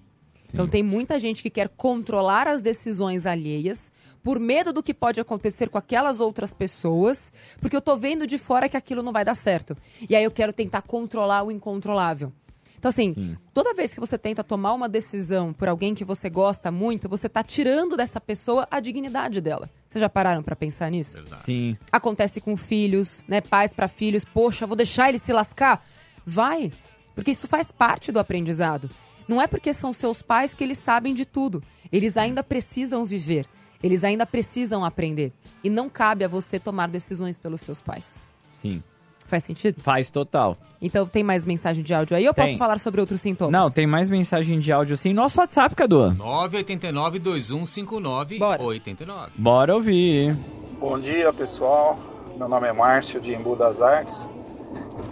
[0.52, 3.90] Então tem muita gente que quer controlar as decisões alheias
[4.22, 8.38] por medo do que pode acontecer com aquelas outras pessoas, porque eu tô vendo de
[8.38, 9.76] fora que aquilo não vai dar certo.
[10.08, 12.32] E aí eu quero tentar controlar o incontrolável.
[12.78, 16.70] Então assim, toda vez que você tenta tomar uma decisão por alguém que você gosta
[16.70, 19.68] muito, você tá tirando dessa pessoa a dignidade dela.
[19.88, 21.18] Vocês já pararam pra pensar nisso?
[21.44, 21.76] Sim.
[21.90, 23.40] acontece com filhos, né?
[23.40, 24.24] Pais para filhos.
[24.24, 25.84] Poxa, vou deixar ele se lascar?
[26.24, 26.72] Vai,
[27.14, 28.88] porque isso faz parte do aprendizado.
[29.26, 31.62] Não é porque são seus pais que eles sabem de tudo.
[31.90, 33.46] Eles ainda precisam viver.
[33.82, 35.32] Eles ainda precisam aprender.
[35.62, 38.22] E não cabe a você tomar decisões pelos seus pais.
[38.60, 38.82] Sim.
[39.26, 39.80] Faz sentido?
[39.80, 40.56] Faz total.
[40.80, 42.24] Então tem mais mensagem de áudio aí?
[42.24, 42.44] Eu Tem.
[42.44, 43.52] posso falar sobre outros sintomas?
[43.52, 45.14] Não, tem mais mensagem de áudio sim.
[45.14, 46.10] Nosso WhatsApp, Cadu.
[46.12, 48.62] 989 2159 Bora.
[48.62, 49.32] 89.
[49.36, 50.36] Bora ouvir.
[50.78, 51.98] Bom dia, pessoal.
[52.36, 54.30] Meu nome é Márcio de Embu das Artes.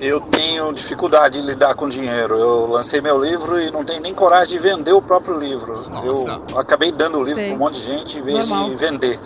[0.00, 2.36] Eu tenho dificuldade em lidar com dinheiro.
[2.36, 5.88] Eu lancei meu livro e não tenho nem coragem de vender o próprio livro.
[5.88, 6.40] Nossa.
[6.50, 8.70] Eu acabei dando o livro para um monte de gente em vez Normal.
[8.70, 9.20] de vender.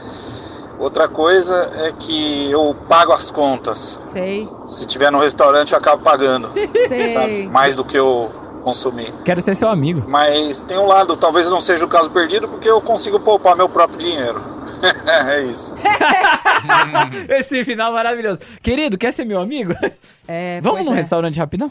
[0.78, 3.98] Outra coisa é que eu pago as contas.
[4.12, 6.50] Sei, Se tiver no restaurante, eu acabo pagando,
[6.86, 7.08] sei.
[7.08, 7.46] sabe?
[7.46, 8.30] Mais do que eu
[8.62, 9.14] consumi.
[9.24, 10.02] Quero ser seu amigo.
[10.06, 13.68] Mas tem um lado, talvez não seja o caso perdido, porque eu consigo poupar meu
[13.68, 14.55] próprio dinheiro.
[15.28, 15.74] é isso.
[17.28, 18.40] Esse final maravilhoso.
[18.62, 19.72] Querido, quer ser meu amigo?
[20.26, 20.96] É, Vamos num é.
[20.96, 21.70] restaurante rapidão?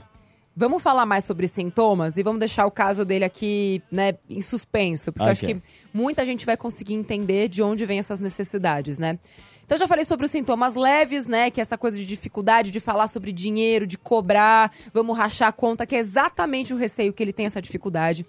[0.57, 5.11] Vamos falar mais sobre sintomas e vamos deixar o caso dele aqui, né, em suspenso,
[5.11, 5.57] porque eu acho que
[5.93, 9.19] muita gente vai conseguir entender de onde vem essas necessidades, né?
[9.65, 12.71] Então eu já falei sobre os sintomas leves, né, que é essa coisa de dificuldade
[12.71, 17.11] de falar sobre dinheiro, de cobrar, vamos rachar a conta, que é exatamente o receio
[17.11, 18.25] que ele tem essa dificuldade.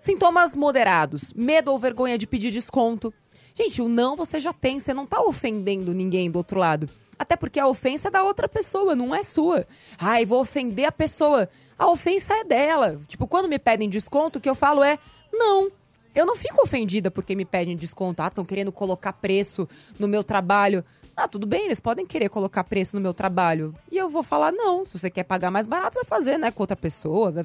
[0.00, 3.12] Sintomas moderados, medo ou vergonha de pedir desconto.
[3.58, 6.88] Gente, o não você já tem, você não tá ofendendo ninguém do outro lado.
[7.18, 9.66] Até porque a ofensa é da outra pessoa, não é sua.
[9.98, 11.48] Ai, vou ofender a pessoa.
[11.76, 12.96] A ofensa é dela.
[13.08, 14.96] Tipo, quando me pedem desconto, o que eu falo é:
[15.32, 15.72] não.
[16.14, 18.22] Eu não fico ofendida porque me pedem desconto.
[18.22, 19.68] Ah, estão querendo colocar preço
[19.98, 20.84] no meu trabalho.
[21.20, 23.74] Ah, tudo bem, eles podem querer colocar preço no meu trabalho.
[23.90, 26.62] E eu vou falar, não, se você quer pagar mais barato, vai fazer, né, com
[26.62, 27.32] outra pessoa.
[27.32, 27.44] Vai.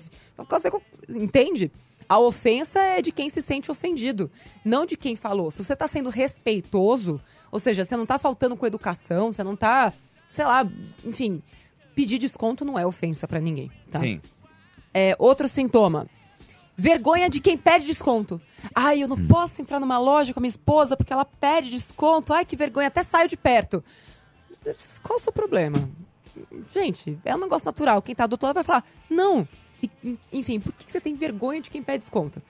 [1.10, 1.72] Entende?
[2.08, 4.30] A ofensa é de quem se sente ofendido,
[4.64, 5.50] não de quem falou.
[5.50, 7.20] Se você tá sendo respeitoso,
[7.52, 9.92] ou seja, você não tá faltando com educação, você não tá,
[10.32, 10.70] sei lá,
[11.04, 11.42] enfim,
[11.96, 14.02] pedir desconto não é ofensa pra ninguém, tá?
[14.02, 14.22] Sim.
[14.94, 16.06] É, outro sintoma.
[16.76, 18.42] Vergonha de quem pede desconto.
[18.74, 22.34] Ai, eu não posso entrar numa loja com a minha esposa porque ela pede desconto.
[22.34, 23.84] Ai, que vergonha, até saio de perto.
[25.04, 25.90] Qual o seu problema?
[26.74, 28.02] Gente, é um negócio natural.
[28.02, 29.48] Quem tá do outro lado vai falar, não.
[29.82, 32.42] E, en- enfim, por que que você tem vergonha de quem pede desconto?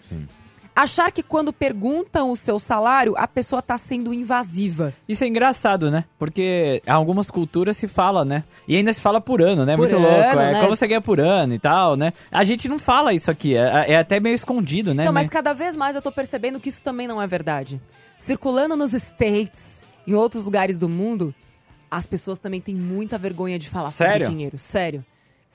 [0.76, 4.94] Achar que quando perguntam o seu salário, a pessoa tá sendo invasiva.
[5.08, 6.06] Isso é engraçado, né?
[6.18, 8.44] Porque em algumas culturas se fala, né?
[8.68, 9.74] E ainda se fala por ano, né?
[9.74, 10.20] Por Muito ano, louco.
[10.20, 10.62] É né?
[10.62, 12.12] como você ganha por ano e tal, né?
[12.32, 13.56] A gente não fala isso aqui.
[13.56, 15.04] É, é até meio escondido, né?
[15.04, 17.80] Então, mas cada vez mais eu tô percebendo que isso também não é verdade.
[18.18, 21.36] Circulando nos States, em outros lugares do mundo,
[21.92, 24.26] as pessoas também têm muita vergonha de falar Sério?
[24.26, 24.58] sobre dinheiro.
[24.58, 25.06] Sério.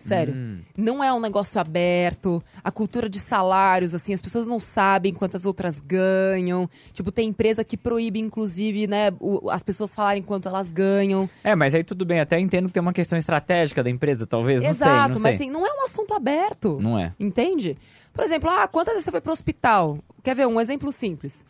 [0.01, 0.63] Sério.
[0.77, 2.41] Não é um negócio aberto.
[2.63, 6.71] A cultura de salários, assim, as pessoas não sabem quantas outras ganham.
[6.93, 11.29] Tipo, tem empresa que proíbe, inclusive, né, o- as pessoas falarem quanto elas ganham.
[11.43, 12.21] É, mas aí tudo bem.
[12.21, 14.63] Até entendo que tem uma questão estratégica da empresa, talvez.
[14.63, 15.23] Não Exato, sei, não sei.
[15.23, 16.79] mas assim, não é um assunto aberto.
[16.81, 17.13] Não é.
[17.19, 17.77] Entende?
[18.13, 19.99] Por exemplo, ah, quantas vezes você foi pro hospital?
[20.23, 21.45] Quer ver um exemplo simples?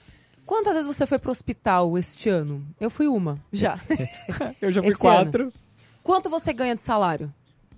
[0.46, 2.64] Quantas vezes você foi pro hospital este ano?
[2.80, 3.78] Eu fui uma, já.
[4.60, 5.52] Eu já fui Esse quatro.
[6.02, 7.30] Quanto você ganha de salário?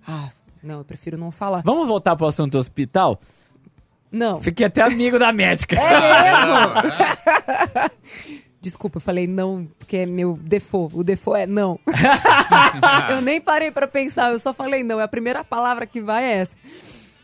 [0.06, 0.30] Ah,
[0.62, 1.62] não, eu prefiro não falar.
[1.64, 3.20] Vamos voltar pro assunto hospital?
[4.10, 4.40] Não.
[4.40, 5.76] Fiquei até amigo da médica.
[5.76, 7.90] É mesmo?
[8.60, 10.94] Desculpa, eu falei não, porque é meu default.
[10.96, 11.78] O default é não.
[13.10, 15.00] eu nem parei pra pensar, eu só falei não.
[15.00, 16.56] É a primeira palavra que vai é essa.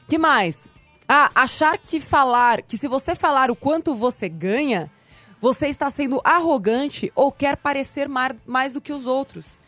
[0.09, 0.67] Que mais?
[1.09, 4.91] Ah, achar que falar, que se você falar o quanto você ganha,
[5.41, 9.61] você está sendo arrogante ou quer parecer mar- mais do que os outros.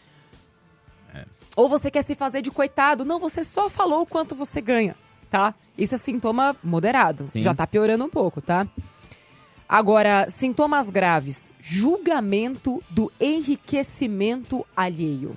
[1.59, 3.05] Ou você quer se fazer de coitado.
[3.05, 4.95] Não, você só falou o quanto você ganha,
[5.29, 5.53] tá?
[5.77, 7.27] Isso é sintoma moderado.
[7.27, 7.43] Sim.
[7.43, 8.65] Já tá piorando um pouco, tá?
[9.69, 11.53] Agora, sintomas graves.
[11.61, 15.37] Julgamento do enriquecimento alheio.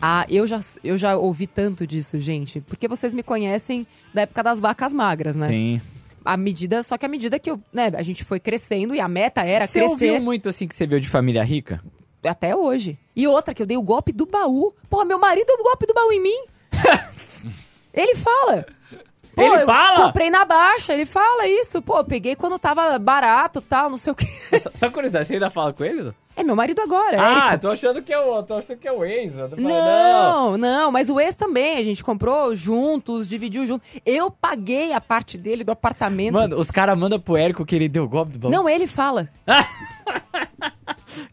[0.00, 2.62] Ah, eu já, eu já ouvi tanto disso, gente.
[2.62, 5.48] Porque vocês me conhecem da época das vacas magras, né?
[5.48, 5.80] Sim.
[6.24, 9.06] À medida, só que à medida que eu, né, a gente foi crescendo e a
[9.06, 11.82] meta era Você crescer ouviu muito assim que você viu de família rica?
[12.28, 12.98] Até hoje.
[13.14, 14.74] E outra que eu dei o golpe do baú.
[14.88, 16.44] Porra, meu marido deu o golpe do baú em mim.
[17.92, 18.66] ele fala.
[19.34, 20.06] Pô, Ele eu fala?
[20.06, 21.82] Comprei na baixa, ele fala isso.
[21.82, 24.26] Pô, eu peguei quando tava barato tal, não sei o quê.
[24.60, 26.12] Só, só curiosidade, você ainda fala com ele?
[26.36, 27.62] É meu marido agora, ah, Érico.
[27.62, 31.08] tô achando que é o, tô achando que é o ex, falando, Não, não, mas
[31.08, 33.84] o ex também, a gente comprou juntos, dividiu junto.
[34.04, 36.34] Eu paguei a parte dele do apartamento.
[36.34, 38.50] Mano, os caras mandam pro Érico que ele deu golpe do baú.
[38.50, 39.28] Não, ele fala.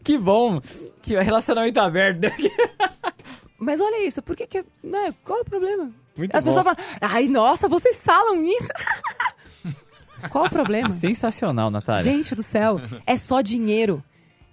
[0.04, 0.60] Que bom.
[1.00, 2.20] Que relacionamento aberto.
[3.58, 4.64] Mas olha isso, por que que...
[4.82, 5.90] Né, qual é o problema?
[6.16, 6.50] Muito As bom.
[6.50, 8.68] pessoas falam, ai, nossa, vocês falam isso?
[10.30, 10.90] qual o problema?
[10.90, 12.04] Sensacional, Natália.
[12.04, 14.02] Gente do céu, é só dinheiro.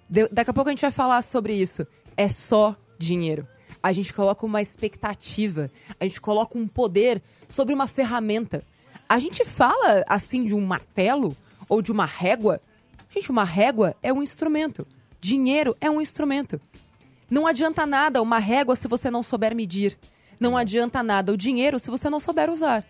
[0.08, 1.86] De- daqui a pouco a gente vai falar sobre isso.
[2.16, 3.46] É só dinheiro.
[3.82, 8.62] A gente coloca uma expectativa, a gente coloca um poder sobre uma ferramenta.
[9.08, 11.36] A gente fala assim de um martelo
[11.68, 12.60] ou de uma régua.
[13.08, 14.86] Gente, uma régua é um instrumento.
[15.20, 16.60] Dinheiro é um instrumento.
[17.30, 19.96] Não adianta nada uma régua se você não souber medir.
[20.40, 22.84] Não adianta nada o dinheiro se você não souber usar.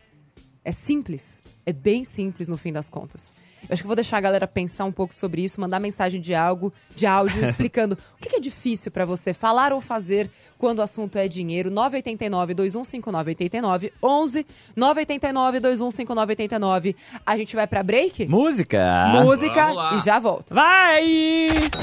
[0.64, 1.42] É simples.
[1.66, 3.40] É bem simples no fim das contas.
[3.68, 6.20] Eu acho que eu vou deixar a galera pensar um pouco sobre isso, mandar mensagem
[6.20, 10.78] de algo, de áudio, explicando o que é difícil pra você falar ou fazer quando
[10.78, 11.70] o assunto é dinheiro.
[11.70, 16.96] 989 215989 11 989 215989.
[17.24, 18.26] A gente vai pra break?
[18.28, 19.08] Música.
[19.22, 20.54] Música e já volta.
[20.54, 21.04] Vai!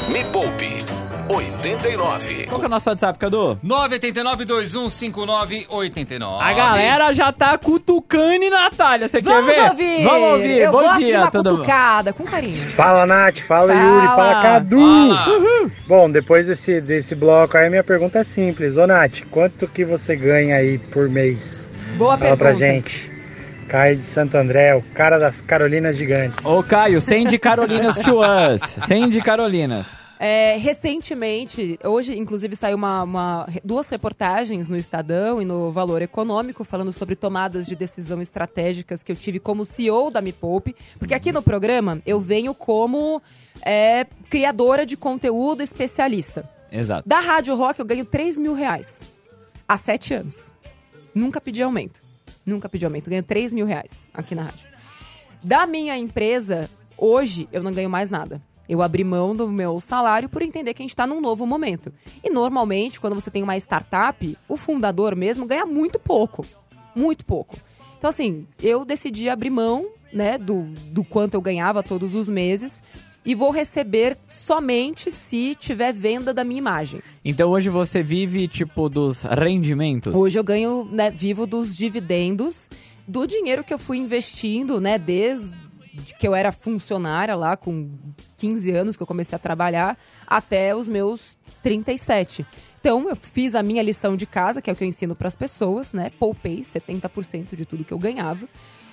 [0.10, 2.46] Me Poupe 89.
[2.48, 3.58] Qual que é o nosso WhatsApp, Cadu?
[3.66, 6.42] 989-2159-89.
[6.42, 9.08] A galera já tá cutucando, Natália.
[9.08, 9.70] Você quer Vamos ver?
[9.70, 10.04] ouvir!
[10.04, 10.58] Vamos ouvir.
[10.60, 11.58] Eu Bom gosto de dia, uma todo mundo.
[11.60, 12.66] cutucada, com carinho.
[12.72, 13.40] Fala, Nath.
[13.48, 13.86] Fala, Fala.
[13.86, 14.08] Yuri.
[14.08, 14.80] Fala, Cadu.
[14.80, 15.72] Fala.
[15.88, 18.78] Bom, depois desse, desse bloco aí, minha pergunta é simples.
[18.78, 21.72] Ô, Nath, quanto que você ganha aí por mês?
[21.98, 22.66] Boa Fala pra pergunta.
[22.66, 23.12] gente.
[23.68, 26.46] Caio de Santo André, o cara das Carolinas Gigantes.
[26.46, 28.62] Ô, Caio, send Carolinas to us.
[28.88, 29.86] Send Carolinas.
[30.19, 36.63] É, recentemente, hoje inclusive saiu uma, uma- duas reportagens no Estadão e no Valor Econômico
[36.63, 41.13] falando sobre tomadas de decisão estratégicas que eu tive como CEO da Me Poupe, porque
[41.13, 43.21] aqui no programa eu venho como
[43.63, 46.49] é, criadora de conteúdo especialista.
[46.71, 47.08] Exato.
[47.08, 49.01] Da Rádio Rock eu ganho 3 mil reais
[49.67, 50.51] há sete anos.
[51.13, 51.99] Nunca pedi aumento.
[52.45, 53.10] Nunca pedi aumento.
[53.10, 54.65] Ganho 3 mil reais aqui na rádio.
[55.43, 58.41] Da minha empresa, hoje eu não ganho mais nada.
[58.67, 61.91] Eu abri mão do meu salário por entender que a gente está num novo momento.
[62.23, 66.45] E normalmente, quando você tem uma startup, o fundador mesmo ganha muito pouco.
[66.95, 67.56] Muito pouco.
[67.97, 72.82] Então, assim, eu decidi abrir mão, né, do, do quanto eu ganhava todos os meses
[73.25, 77.01] e vou receber somente se tiver venda da minha imagem.
[77.25, 80.15] Então hoje você vive, tipo, dos rendimentos?
[80.15, 82.69] Hoje eu ganho, né, vivo dos dividendos
[83.06, 85.53] do dinheiro que eu fui investindo, né, desde
[86.17, 87.89] que eu era funcionária lá com
[88.38, 92.45] 15 anos que eu comecei a trabalhar até os meus 37.
[92.79, 95.27] Então, eu fiz a minha lição de casa, que é o que eu ensino para
[95.27, 96.12] as pessoas, né?
[96.19, 98.47] Poupei 70% de tudo que eu ganhava.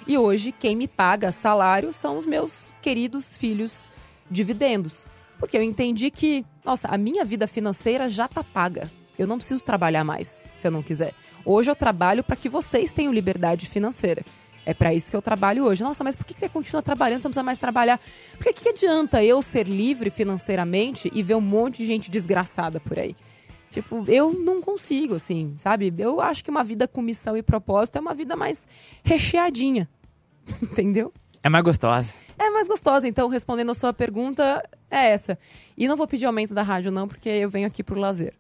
[0.07, 3.89] E hoje, quem me paga salário são os meus queridos filhos
[4.31, 5.09] dividendos.
[5.39, 8.91] Porque eu entendi que, nossa, a minha vida financeira já tá paga.
[9.19, 11.15] Eu não preciso trabalhar mais, se eu não quiser.
[11.45, 14.25] Hoje eu trabalho para que vocês tenham liberdade financeira.
[14.67, 15.83] É para isso que eu trabalho hoje.
[15.83, 17.21] Nossa, mas por que você continua trabalhando?
[17.21, 18.01] Você não precisa mais trabalhar.
[18.37, 22.81] Porque o que adianta eu ser livre financeiramente e ver um monte de gente desgraçada
[22.81, 23.15] por aí?
[23.71, 25.93] Tipo, eu não consigo, assim, sabe?
[25.99, 28.67] Eu acho que uma vida com missão e propósito é uma vida mais
[29.03, 29.89] recheadinha.
[30.63, 31.13] Entendeu?
[31.43, 32.13] É mais gostosa.
[32.39, 33.07] É mais gostosa.
[33.07, 35.39] Então, respondendo a sua pergunta, é essa.
[35.77, 38.35] E não vou pedir aumento da rádio, não, porque eu venho aqui pro lazer.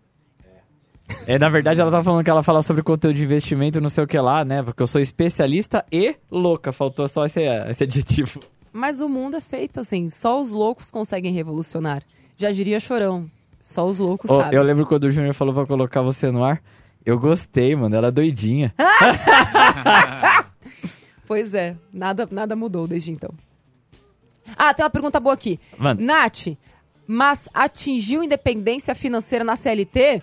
[1.27, 4.05] É, na verdade, ela tá falando que ela fala sobre conteúdo de investimento, não sei
[4.05, 4.62] o que lá, né?
[4.62, 6.73] Porque eu sou especialista e louca.
[6.73, 8.40] Faltou só esse, esse adjetivo.
[8.73, 10.11] Mas o mundo é feito assim.
[10.11, 12.03] Só os loucos conseguem revolucionar.
[12.37, 13.31] Já diria Chorão.
[13.61, 14.59] Só os loucos Ô, sabem.
[14.59, 16.62] eu lembro quando o Júnior falou pra colocar você no ar.
[17.05, 17.95] Eu gostei, mano.
[17.95, 18.75] Ela é doidinha.
[21.27, 21.75] Pois é.
[21.93, 23.31] Nada, nada mudou desde então.
[24.57, 25.59] Ah, tem uma pergunta boa aqui.
[25.79, 26.03] Manda.
[26.03, 26.49] Nath,
[27.07, 30.23] mas atingiu independência financeira na CLT?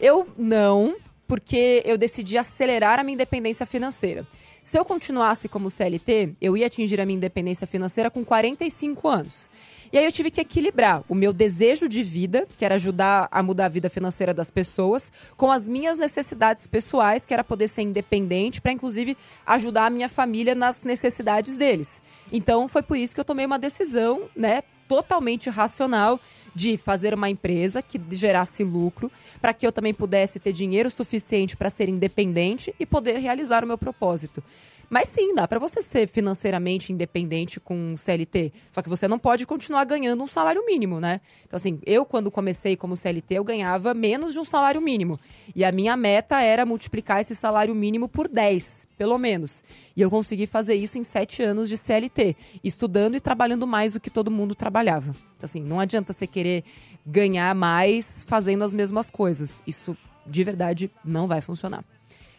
[0.00, 4.26] Eu não, porque eu decidi acelerar a minha independência financeira.
[4.62, 9.48] Se eu continuasse como CLT, eu ia atingir a minha independência financeira com 45 anos.
[9.90, 13.42] E aí eu tive que equilibrar o meu desejo de vida, que era ajudar a
[13.42, 17.82] mudar a vida financeira das pessoas, com as minhas necessidades pessoais, que era poder ser
[17.82, 22.02] independente, para inclusive ajudar a minha família nas necessidades deles.
[22.30, 26.20] Então foi por isso que eu tomei uma decisão, né, totalmente racional
[26.58, 31.56] de fazer uma empresa que gerasse lucro, para que eu também pudesse ter dinheiro suficiente
[31.56, 34.42] para ser independente e poder realizar o meu propósito.
[34.90, 38.52] Mas sim, dá para você ser financeiramente independente com CLT.
[38.72, 41.20] Só que você não pode continuar ganhando um salário mínimo, né?
[41.46, 45.16] Então, assim, eu, quando comecei como CLT, eu ganhava menos de um salário mínimo.
[45.54, 49.62] E a minha meta era multiplicar esse salário mínimo por 10, pelo menos.
[49.98, 54.00] E eu consegui fazer isso em 7 anos de CLT, estudando e trabalhando mais do
[54.00, 55.10] que todo mundo trabalhava.
[55.36, 56.62] Então, assim, não adianta você querer
[57.04, 59.60] ganhar mais fazendo as mesmas coisas.
[59.66, 61.84] Isso, de verdade, não vai funcionar.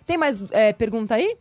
[0.05, 1.35] Tem mais é, pergunta aí?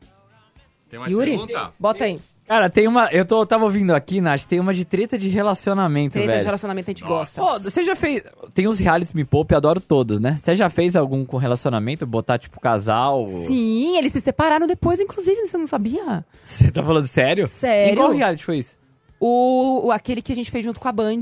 [0.88, 1.30] Tem mais Yuri?
[1.30, 1.72] pergunta?
[1.78, 2.20] Bota aí.
[2.48, 3.06] Cara, tem uma.
[3.12, 6.38] Eu tô, tava ouvindo aqui, Nath, tem uma de treta de relacionamento, Treta velho.
[6.40, 7.40] de relacionamento a gente gosta.
[7.42, 8.22] Pô, você já fez.
[8.54, 10.38] Tem os realities Me Poupe, adoro todos, né?
[10.42, 12.06] Você já fez algum com relacionamento?
[12.06, 13.28] Botar, tipo, casal?
[13.46, 16.24] Sim, eles se separaram depois, inclusive, você não sabia?
[16.42, 17.46] Você tá falando sério?
[17.46, 17.92] Sério?
[17.92, 18.76] Em qual reality foi isso?
[19.20, 21.20] O, o- aquele que a gente fez junto com a Band.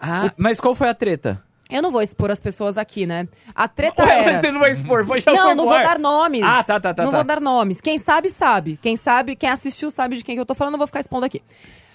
[0.00, 1.40] Ah, mas qual foi a treta?
[1.70, 3.26] Eu não vou expor as pessoas aqui, né?
[3.54, 4.40] A treta Ué, era...
[4.40, 5.82] você não vai expor, foi já Não, não vou ar.
[5.82, 6.42] dar nomes.
[6.42, 7.02] Ah, tá, tá, tá.
[7.02, 7.18] Não tá.
[7.18, 7.80] vou dar nomes.
[7.80, 8.78] Quem sabe, sabe.
[8.80, 11.24] Quem sabe, quem assistiu sabe de quem que eu tô falando, não vou ficar expondo
[11.24, 11.42] aqui.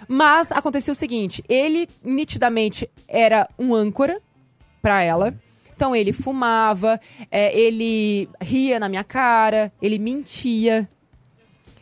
[0.08, 4.20] Mas acontecia o seguinte, ele nitidamente era um âncora
[4.82, 5.34] pra ela.
[5.76, 7.00] Então ele fumava,
[7.32, 10.90] é, ele ria na minha cara, ele mentia.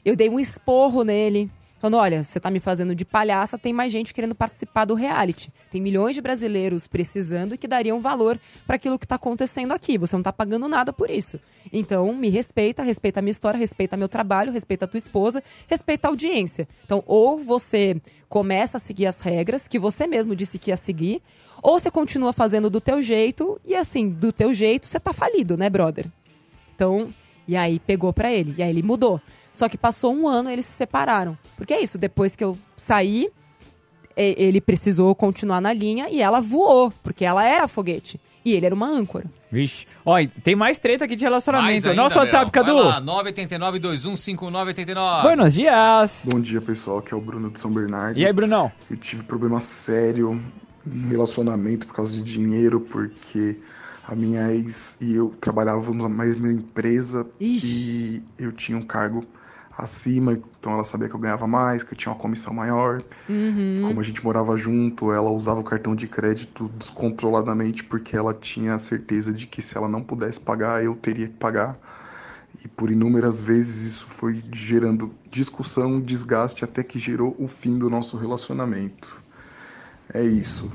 [0.04, 1.50] Eu dei um esporro nele.
[1.80, 5.52] Falando, olha, você tá me fazendo de palhaça, tem mais gente querendo participar do reality.
[5.70, 9.96] Tem milhões de brasileiros precisando e que dariam valor para aquilo que tá acontecendo aqui.
[9.98, 11.40] Você não tá pagando nada por isso.
[11.72, 16.08] Então, me respeita, respeita a minha história, respeita meu trabalho, respeita a tua esposa, respeita
[16.08, 16.68] a audiência.
[16.84, 21.22] Então, ou você começa a seguir as regras que você mesmo disse que ia seguir,
[21.62, 25.56] ou você continua fazendo do teu jeito e assim, do teu jeito você tá falido,
[25.56, 26.08] né, brother?
[26.76, 27.10] Então,
[27.48, 28.56] e aí pegou pra ele.
[28.58, 29.22] E aí ele mudou.
[29.58, 31.36] Só que passou um ano e eles se separaram.
[31.58, 33.28] Porque é isso, depois que eu saí,
[34.16, 38.22] e- ele precisou continuar na linha e ela voou, porque ela era foguete.
[38.46, 39.26] E ele era uma âncora.
[39.52, 39.86] Vixe.
[40.06, 41.90] Ó, e tem mais treta aqui de relacionamento.
[41.90, 42.50] ainda, Nosso WhatsApp.
[42.52, 42.76] Cadu.
[42.76, 45.22] Vai lá, 989-215989.
[45.24, 46.20] Buenos dias.
[46.24, 47.00] Bom dia, pessoal.
[47.00, 48.18] Aqui é o Bruno de São Bernardo.
[48.18, 48.72] E aí, Brunão?
[48.90, 50.42] Eu tive problema sério
[50.86, 53.58] em relacionamento por causa de dinheiro, porque
[54.06, 59.26] a minha ex e eu trabalhávamos na mesma empresa e eu tinha um cargo
[59.78, 63.02] acima, então ela sabia que eu ganhava mais, que eu tinha uma comissão maior.
[63.30, 63.84] Uhum.
[63.88, 68.74] Como a gente morava junto, ela usava o cartão de crédito descontroladamente porque ela tinha
[68.74, 71.78] a certeza de que se ela não pudesse pagar, eu teria que pagar.
[72.64, 77.88] E por inúmeras vezes isso foi gerando discussão, desgaste, até que gerou o fim do
[77.88, 79.22] nosso relacionamento.
[80.12, 80.72] É isso.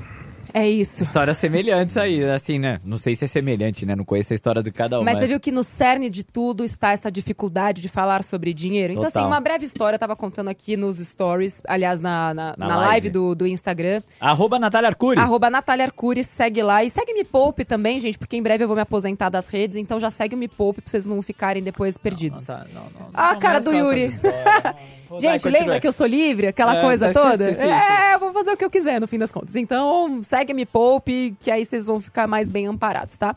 [0.53, 1.03] É isso.
[1.03, 2.79] Histórias semelhantes aí, assim, né?
[2.83, 3.95] Não sei se é semelhante, né?
[3.95, 5.03] Não conheço a história de cada um.
[5.03, 8.93] Mas você viu que no cerne de tudo está essa dificuldade de falar sobre dinheiro?
[8.93, 9.23] Então, Total.
[9.23, 12.75] assim, uma breve história, eu tava contando aqui nos stories, aliás, na, na, Na na
[12.77, 12.89] live.
[12.89, 14.01] live do, do Instagram.
[14.19, 15.19] Arroba Natália Arcuri.
[15.19, 16.83] Arroba Natália Arcuri, segue lá.
[16.83, 19.77] E segue Me Poupe também, gente, porque em breve eu vou me aposentar das redes,
[19.77, 22.47] então já segue o Me Poupe pra vocês não ficarem depois perdidos.
[22.47, 24.11] Não, tá, não, não, Ah, não cara começa do Yuri.
[25.19, 26.47] Gente, lembra que eu sou livre?
[26.47, 27.47] Aquela É, coisa toda?
[27.49, 29.55] sim, sim, sim, é, eu vou fazer o que eu quiser no fim das contas.
[29.55, 33.35] Então, segue Me Poupe, que aí vocês vão ficar mais bem amparados, tá?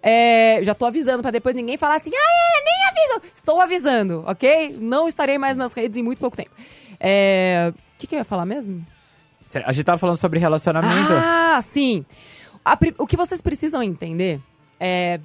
[0.00, 3.30] É, já tô avisando pra depois ninguém falar assim, ah, nem avisou.
[3.34, 4.76] Estou avisando, ok?
[4.80, 6.52] Não estarei mais nas redes em muito pouco tempo.
[7.00, 8.86] É, O que, que eu ia falar mesmo?
[9.64, 11.12] A gente tava falando sobre relacionamento.
[11.12, 12.06] Ah, sim.
[12.64, 14.40] A o que vocês precisam entender
[14.78, 15.18] é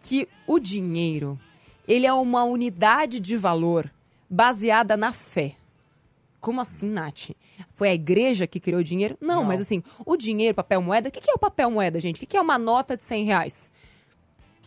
[0.00, 1.38] que o dinheiro,
[1.86, 3.90] ele é uma unidade de valor
[4.30, 5.56] baseada na fé.
[6.40, 7.30] Como assim, Nath?
[7.72, 9.16] Foi a igreja que criou o dinheiro?
[9.20, 12.16] Não, mas assim, o dinheiro, papel moeda, o que que é o papel moeda, gente?
[12.16, 13.72] O que que é uma nota de 100 reais?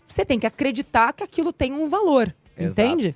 [0.08, 2.82] Você tem que acreditar que aquilo tem um valor, Exato.
[2.82, 3.16] entende?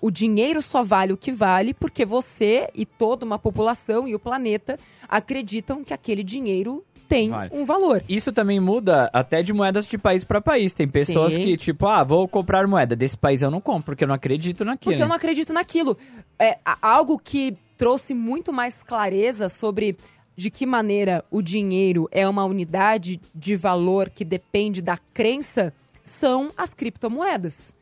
[0.00, 4.18] O dinheiro só vale o que vale porque você e toda uma população e o
[4.18, 4.78] planeta
[5.08, 7.50] acreditam que aquele dinheiro tem Vale.
[7.52, 8.02] um valor.
[8.08, 10.72] Isso também muda até de moedas de país pra país.
[10.72, 11.42] Tem pessoas Sim.
[11.42, 12.96] que, tipo, ah, vou comprar moeda.
[12.96, 14.92] Desse país eu não compro, porque eu não acredito naquilo.
[14.92, 15.96] Porque eu não acredito naquilo.
[16.38, 19.96] É algo que trouxe muito mais clareza sobre
[20.36, 25.72] de que maneira o dinheiro é uma unidade de valor que depende da crença
[26.02, 27.74] são as criptomoedas.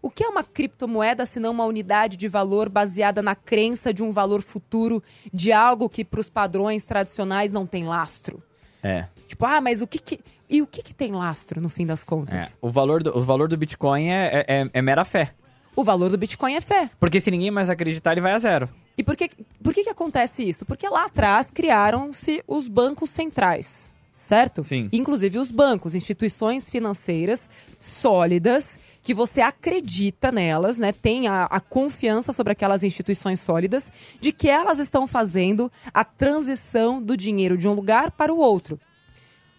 [0.00, 4.04] O que é uma criptomoeda se não uma unidade de valor baseada na crença de
[4.04, 8.40] um valor futuro de algo que para os padrões tradicionais não tem lastro?
[8.82, 9.06] É.
[9.26, 10.20] Tipo, ah, mas o que que.
[10.48, 12.54] E o que que tem lastro no fim das contas?
[12.54, 12.56] é.
[12.62, 15.34] O, valor do, o valor do Bitcoin é, é, é- é mera fé.
[15.76, 16.88] O valor do Bitcoin é fé.
[16.98, 18.68] Porque se ninguém mais acreditar, ele vai a zero.
[18.96, 19.30] E por que,
[19.62, 20.64] por que, que acontece isso?
[20.64, 24.64] Porque lá atrás criaram-se os bancos centrais, certo?
[24.64, 24.88] Sim.
[24.90, 30.92] Inclusive os bancos, instituições financeiras sólidas, que você acredita nelas, né?
[30.92, 37.02] Tem a, a confiança sobre aquelas instituições sólidas de que elas estão fazendo a transição
[37.02, 38.80] do dinheiro de um lugar para o outro.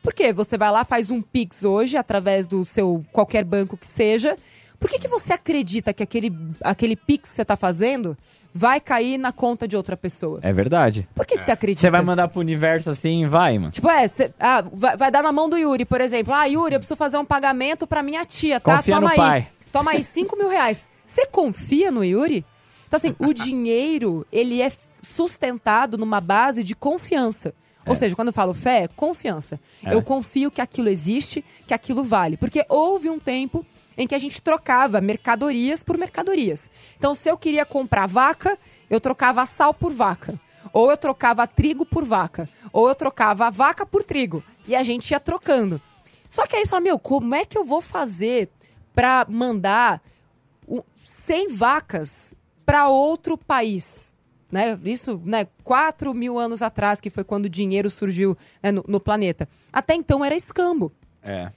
[0.02, 4.36] Porque você vai lá, faz um Pix hoje, através do seu qualquer banco que seja.
[4.80, 8.18] Por que, que você acredita que aquele, aquele Pix que você está fazendo
[8.54, 10.40] vai cair na conta de outra pessoa?
[10.42, 11.08] É verdade.
[11.16, 11.82] Por que, que você acredita?
[11.82, 13.72] Você vai mandar pro universo assim, vai, mano.
[13.72, 16.34] Tipo, é, cê- ah, vai, vai dar na mão do Yuri, por exemplo.
[16.34, 18.78] Ah, Yuri, eu preciso fazer um pagamento pra minha tia, tá?
[18.78, 19.18] Confia Toma no aí.
[19.18, 19.48] pai.
[19.72, 20.90] Toma aí 5 mil reais.
[21.06, 22.46] Você confia no Yuri?
[22.88, 24.72] Então, assim, o dinheiro, ele é
[25.02, 27.54] sustentado numa base de confiança.
[27.86, 29.60] Ou seja, quando eu falo fé, é confiança.
[29.84, 29.94] É.
[29.94, 32.36] Eu confio que aquilo existe, que aquilo vale.
[32.38, 33.66] Porque houve um tempo
[33.98, 36.70] em que a gente trocava mercadorias por mercadorias.
[36.98, 38.58] Então, se eu queria comprar vaca,
[38.90, 40.40] eu trocava sal por vaca.
[40.72, 42.48] Ou eu trocava trigo por vaca.
[42.72, 44.44] Ou eu trocava vaca por trigo.
[44.68, 45.82] E a gente ia trocando.
[46.30, 48.50] Só que aí você fala, meu, como é que eu vou fazer
[48.94, 50.02] pra mandar
[50.68, 52.34] o- 100 vacas
[52.66, 54.14] para outro país?
[54.52, 54.78] Né?
[54.86, 59.00] Isso, né, 4 mil anos atrás, que foi quando o dinheiro surgiu né, no, no
[59.00, 59.48] planeta.
[59.74, 60.92] Até então era escambo.
[61.24, 61.52] É.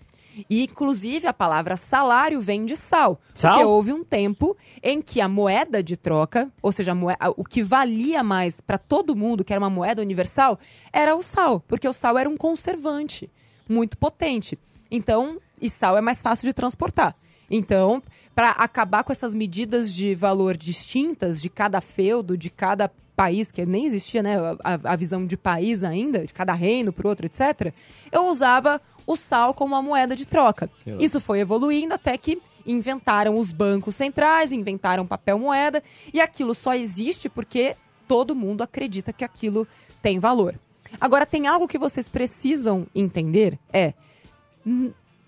[0.49, 3.21] E, inclusive, a palavra salário vem de sal.
[3.35, 3.53] Sal?
[3.53, 7.31] Porque houve um tempo em que a moeda de troca, ou seja, a moe- a-
[7.31, 10.59] o que valia mais para todo mundo, que era uma moeda universal,
[10.93, 11.61] era o sal.
[11.67, 13.31] Porque o sal era um conservante
[13.69, 14.59] muito potente.
[14.91, 17.15] Então, e sal é mais fácil de transportar.
[17.51, 18.03] Então,
[18.35, 22.91] para acabar com essas medidas de valor distintas de cada feudo, de cada
[23.21, 27.07] país, que nem existia né, a, a visão de país ainda, de cada reino para
[27.07, 27.75] outro, etc.,
[28.11, 30.71] eu usava o sal como uma moeda de troca.
[30.99, 35.83] Isso foi evoluindo até que inventaram os bancos centrais, inventaram papel moeda,
[36.15, 37.77] e aquilo só existe porque
[38.09, 39.67] todo mundo acredita que aquilo
[40.01, 40.55] tem valor.
[40.99, 43.93] Agora, tem algo que vocês precisam entender: é.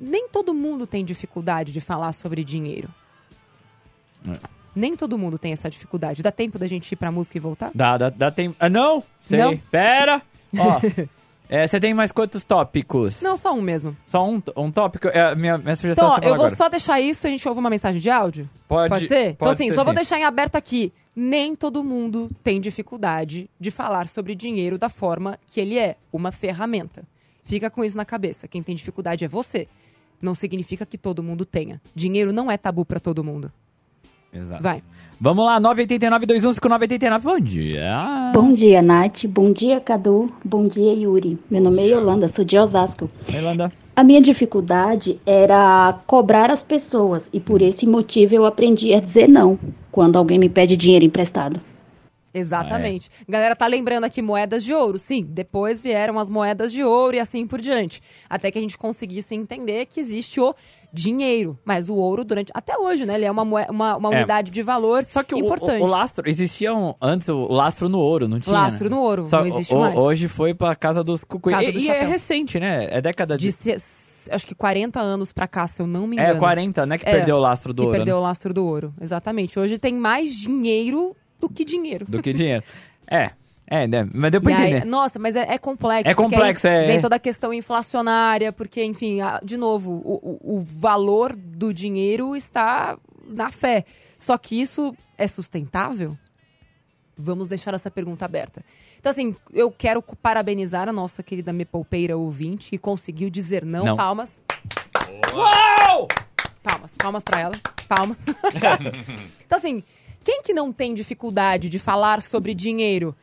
[0.04, 2.88] Nem todo mundo tem dificuldade de falar sobre dinheiro.
[4.74, 6.22] Nem todo mundo tem essa dificuldade.
[6.24, 7.70] Dá tempo da gente ir pra música e voltar?
[7.72, 8.56] Dá, dá, dá tempo.
[8.58, 9.04] Ah, não!
[9.22, 9.38] Sei.
[9.38, 9.56] Não?
[9.56, 10.20] Pera!
[10.58, 10.80] Ó,
[11.48, 13.20] é, você tem mais quantos tópicos?
[13.22, 13.96] Não, só um mesmo.
[14.04, 15.06] Só um, um tópico?
[15.06, 16.56] É, minha, minha sugestão Então, é ó, você eu vou agora.
[16.56, 18.50] só deixar isso e a gente ouve uma mensagem de áudio?
[18.66, 19.26] Pode- ser?
[19.26, 19.96] então, pode assim, ser só vou sim.
[19.96, 20.92] deixar em aberto aqui.
[21.14, 26.32] Nem todo mundo tem dificuldade de falar sobre dinheiro da forma que ele é, uma
[26.32, 27.04] ferramenta.
[27.44, 28.48] Fica com isso na cabeça.
[28.48, 29.68] Quem tem dificuldade é você.
[30.22, 31.80] Não significa que todo mundo tenha.
[31.94, 33.52] Dinheiro não é tabu pra todo mundo.
[34.32, 34.62] Exato.
[34.62, 34.82] Vai.
[35.20, 37.20] Vamos lá, 989-215989.
[37.20, 38.30] Bom dia.
[38.32, 39.26] Bom dia, Nath.
[39.26, 40.32] Bom dia, Cadu.
[40.44, 41.38] Bom dia, Yuri.
[41.50, 43.10] Meu nome é Yolanda, sou de Osasco.
[43.30, 43.70] Yolanda.
[43.94, 49.28] A minha dificuldade era cobrar as pessoas e por esse motivo eu aprendi a dizer
[49.28, 49.58] não
[49.90, 51.60] quando alguém me pede dinheiro emprestado.
[52.34, 53.08] Exatamente.
[53.28, 54.98] Galera tá lembrando aqui moedas de ouro.
[54.98, 58.00] Sim, depois vieram as moedas de ouro e assim por diante.
[58.28, 60.54] Até que a gente conseguisse entender que existe o
[60.92, 61.58] dinheiro.
[61.64, 62.50] Mas o ouro, durante.
[62.54, 63.14] Até hoje, né?
[63.14, 64.16] Ele é uma, uma, uma É.
[64.18, 65.80] unidade de valor Só que o- importante.
[65.82, 68.52] O, o lastro, existia um, antes o lastro no ouro, não tinha?
[68.52, 68.96] Lastro né?
[68.96, 69.96] no ouro, Só não existe o- mais.
[69.96, 71.52] Hoje foi pra casa dos cucuí.
[71.52, 72.88] Casa E, do e é recente, né?
[72.90, 73.46] É década de...
[73.46, 73.76] De se-
[74.30, 76.36] acho que 40 anos pra cá, se eu não me engano.
[76.36, 76.96] É, 40, né?
[76.98, 77.96] Que É, perdeu o lastro do que ouro.
[77.98, 78.20] perdeu né?
[78.20, 78.94] o lastro do ouro.
[79.00, 79.58] Exatamente.
[79.58, 82.06] Hoje tem mais dinheiro do que dinheiro.
[82.08, 82.62] Do que dinheiro.
[83.10, 83.32] É,
[83.66, 84.08] é, né?
[84.14, 84.84] Mas deu pra E aí- entender.
[84.86, 86.08] nossa, mas é, é complexo.
[86.10, 90.58] É complexo, é- Vem toda a questão inflacionária, porque, enfim, a- de novo, o, o-
[90.58, 93.84] o valor do dinheiro está na fé.
[94.16, 96.16] Só que isso é sustentável?
[97.16, 98.64] Vamos deixar essa pergunta aberta.
[98.98, 103.84] Então, assim, eu quero parabenizar a nossa querida Me Poupeira ouvinte, que conseguiu dizer não.
[103.84, 103.96] Não.
[103.96, 104.40] Palmas.
[105.32, 106.08] Uau!
[106.62, 107.52] Palmas, palmas pra ela.
[107.88, 108.16] Palmas.
[109.44, 109.82] então, assim,
[110.24, 113.14] quem que não tem dificuldade de falar sobre dinheiro?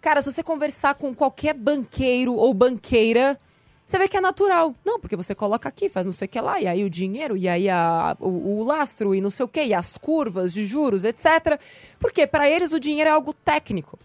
[0.00, 3.38] Cara, se você conversar com qualquer banqueiro ou banqueira,
[3.84, 4.74] você vê que é natural.
[4.84, 7.36] Não, porque você coloca aqui, faz não sei o que lá, e aí o dinheiro,
[7.36, 10.64] e aí a- o, o lastro, e não sei o que, e as curvas de
[10.66, 11.58] juros, etc.
[11.98, 13.98] Porque para eles o dinheiro é algo técnico.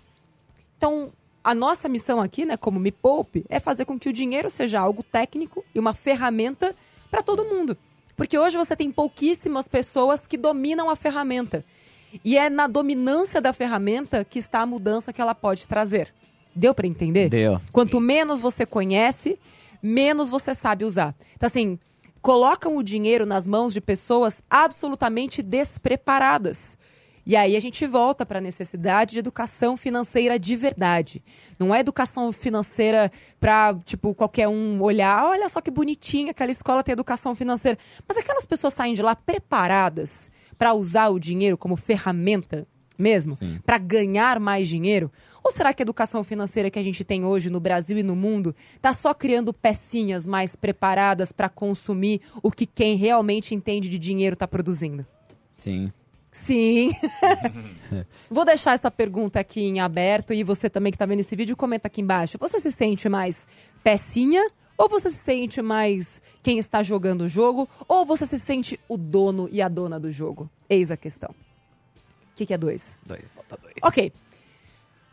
[0.78, 1.12] Então,
[1.44, 4.80] a nossa missão aqui, né, como Me Poupe, é fazer com que o dinheiro seja
[4.80, 6.76] algo técnico e uma ferramenta
[7.10, 7.78] para todo mundo.
[8.16, 11.64] Porque hoje você tem pouquíssimas pessoas que dominam a ferramenta.
[12.24, 16.14] E é na dominância da ferramenta que está a mudança que ela pode trazer.
[16.56, 17.30] Deu para entender?
[17.30, 17.60] Deu.
[17.72, 19.40] Quanto menos você conhece,
[19.82, 21.16] menos você sabe usar.
[21.36, 21.80] Então, assim,
[22.22, 26.78] colocam o dinheiro nas mãos de pessoas absolutamente despreparadas.
[27.26, 31.24] E aí a gente volta para a necessidade de educação financeira de verdade.
[31.60, 36.84] Não é educação financeira para, tipo, qualquer um olhar, olha só que bonitinha, aquela escola
[36.84, 37.78] tem educação financeira.
[38.08, 42.68] Mas aquelas pessoas saem de lá preparadas para usar o dinheiro como ferramenta
[43.02, 43.38] mesmo?
[43.66, 45.12] Para ganhar mais dinheiro?
[45.44, 48.16] Ou será que a educação financeira que a gente tem hoje no Brasil e no
[48.16, 53.98] mundo está só criando pecinhas mais preparadas para consumir o que quem realmente entende de
[53.98, 55.06] dinheiro está produzindo?
[55.52, 55.92] Sim.
[56.32, 56.92] Sim.
[58.30, 61.58] Vou deixar essa pergunta aqui em aberto e você também que está vendo esse vídeo,
[61.58, 62.38] comenta aqui embaixo.
[62.40, 63.48] Você se sente mais
[63.84, 68.80] pecinha ou você se sente mais quem está jogando o jogo ou você se sente
[68.88, 70.50] o dono e a dona do jogo?
[70.70, 71.30] Eis a questão.
[71.32, 73.02] O que, que é dois?
[73.06, 73.76] Dois, falta dois.
[73.84, 74.14] Ok.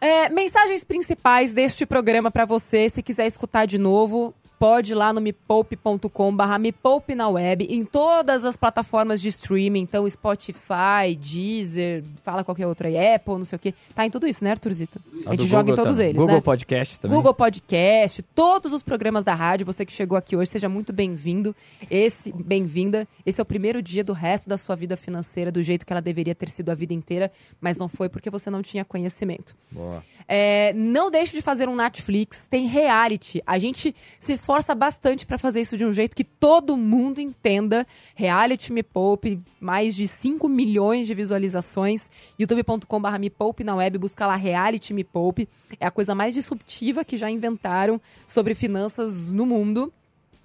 [0.00, 5.12] É, mensagens principais deste programa para você, se quiser escutar de novo, pode ir lá
[5.12, 11.14] no mepoupe.com barra me poupe na web, em todas as plataformas de streaming, então Spotify,
[11.18, 13.74] Deezer, fala qualquer outra aí, Apple, não sei o quê.
[13.94, 15.00] Tá em tudo isso, né, Arthurzito?
[15.24, 16.08] A Ah, gente do joga em Google todos também.
[16.10, 16.40] eles, Google né?
[16.40, 17.16] Podcast também.
[17.16, 19.66] Google Podcast, todos os programas da rádio.
[19.66, 21.54] Você que chegou aqui hoje, seja muito bem-vindo.
[21.90, 23.06] Esse, bem-vinda.
[23.24, 26.02] Esse é o primeiro dia do resto da sua vida financeira, do jeito que ela
[26.02, 27.30] deveria ter sido a vida inteira,
[27.60, 29.54] mas não foi porque você não tinha conhecimento.
[29.70, 30.02] Boa.
[30.26, 33.42] É, não deixe de fazer um Netflix, tem reality.
[33.46, 37.86] A gente se esforça bastante para fazer isso de um jeito que todo mundo entenda.
[38.14, 42.10] Reality Me Poupe, mais de 5 milhões de visualizações.
[42.38, 45.46] youtube.com.br Me Poupe na web, busca lá Reality Me Poupe.
[45.78, 49.92] É a coisa mais disruptiva que já inventaram sobre finanças no mundo.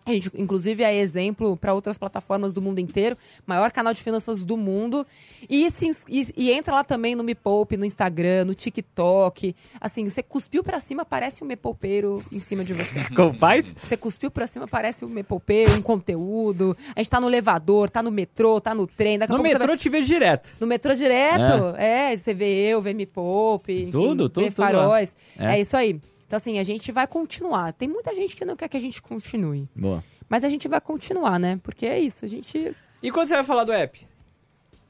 [0.06, 3.18] A gente, inclusive, é exemplo para outras plataformas do mundo inteiro.
[3.46, 5.08] Maior canal de finanças do mundo.
[5.50, 9.56] E, se e, e entra lá também no Me Poupe, no Instagram, no TikTok.
[9.80, 13.04] Assim, você cuspiu para cima, parece um Me Poupeiro em cima de você.
[13.16, 13.74] Como faz?
[13.78, 16.76] Você cuspiu pra cima, parece um Me Poupeiro, um conteúdo.
[16.96, 19.18] A gente tá no elevador, tá no metrô, tá no trem.
[19.18, 19.78] Daqui No metrô vai...
[19.78, 20.58] te vejo direto.
[20.60, 21.76] No metrô direto?
[21.78, 22.16] É.
[22.16, 25.16] você vê eu, vê Me Poupe, enfim, Tudo, tudo, vê tudo faróis.
[25.40, 25.56] É.
[25.56, 26.00] é isso aí.
[26.34, 27.72] Então, assim, a gente vai continuar.
[27.74, 29.70] Tem muita gente que não quer que a gente continue.
[29.76, 30.04] Boa.
[30.28, 31.60] Mas a gente vai continuar, né?
[31.62, 32.76] Porque é isso, a gente.
[33.04, 34.08] E quando você vai falar do app?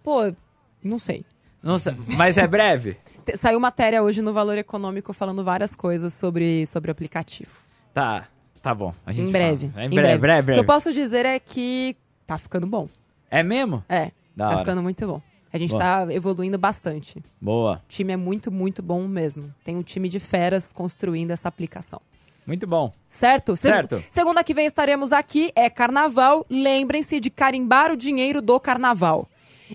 [0.01, 0.33] Pô,
[0.81, 1.25] não sei.
[1.61, 2.95] Não sei, mas é breve?
[3.35, 7.51] Saiu matéria hoje no Valor Econômico falando várias coisas sobre, sobre o aplicativo.
[7.93, 8.25] Tá,
[8.61, 8.93] tá bom.
[9.05, 9.67] A gente Em breve.
[9.67, 9.81] fala.
[9.81, 10.59] É em Em breve, breve, O que breve.
[10.61, 12.87] eu posso dizer é que tá ficando bom.
[13.29, 13.83] É mesmo?
[13.89, 14.57] É, Da tá hora.
[14.59, 15.21] ficando muito bom.
[15.53, 15.79] A gente Boa.
[15.79, 17.19] tá evoluindo bastante.
[17.19, 17.81] O Boa.
[17.87, 19.53] time é muito, muito bom mesmo.
[19.63, 22.01] Tem um time de feras construindo essa aplicação.
[22.45, 22.91] Muito bom.
[23.07, 23.55] Certo?
[23.55, 24.03] Certo.
[24.11, 26.43] Segunda que vem estaremos aqui, é carnaval.
[26.49, 29.29] Lembrem-se de carimbar o dinheiro do carnaval.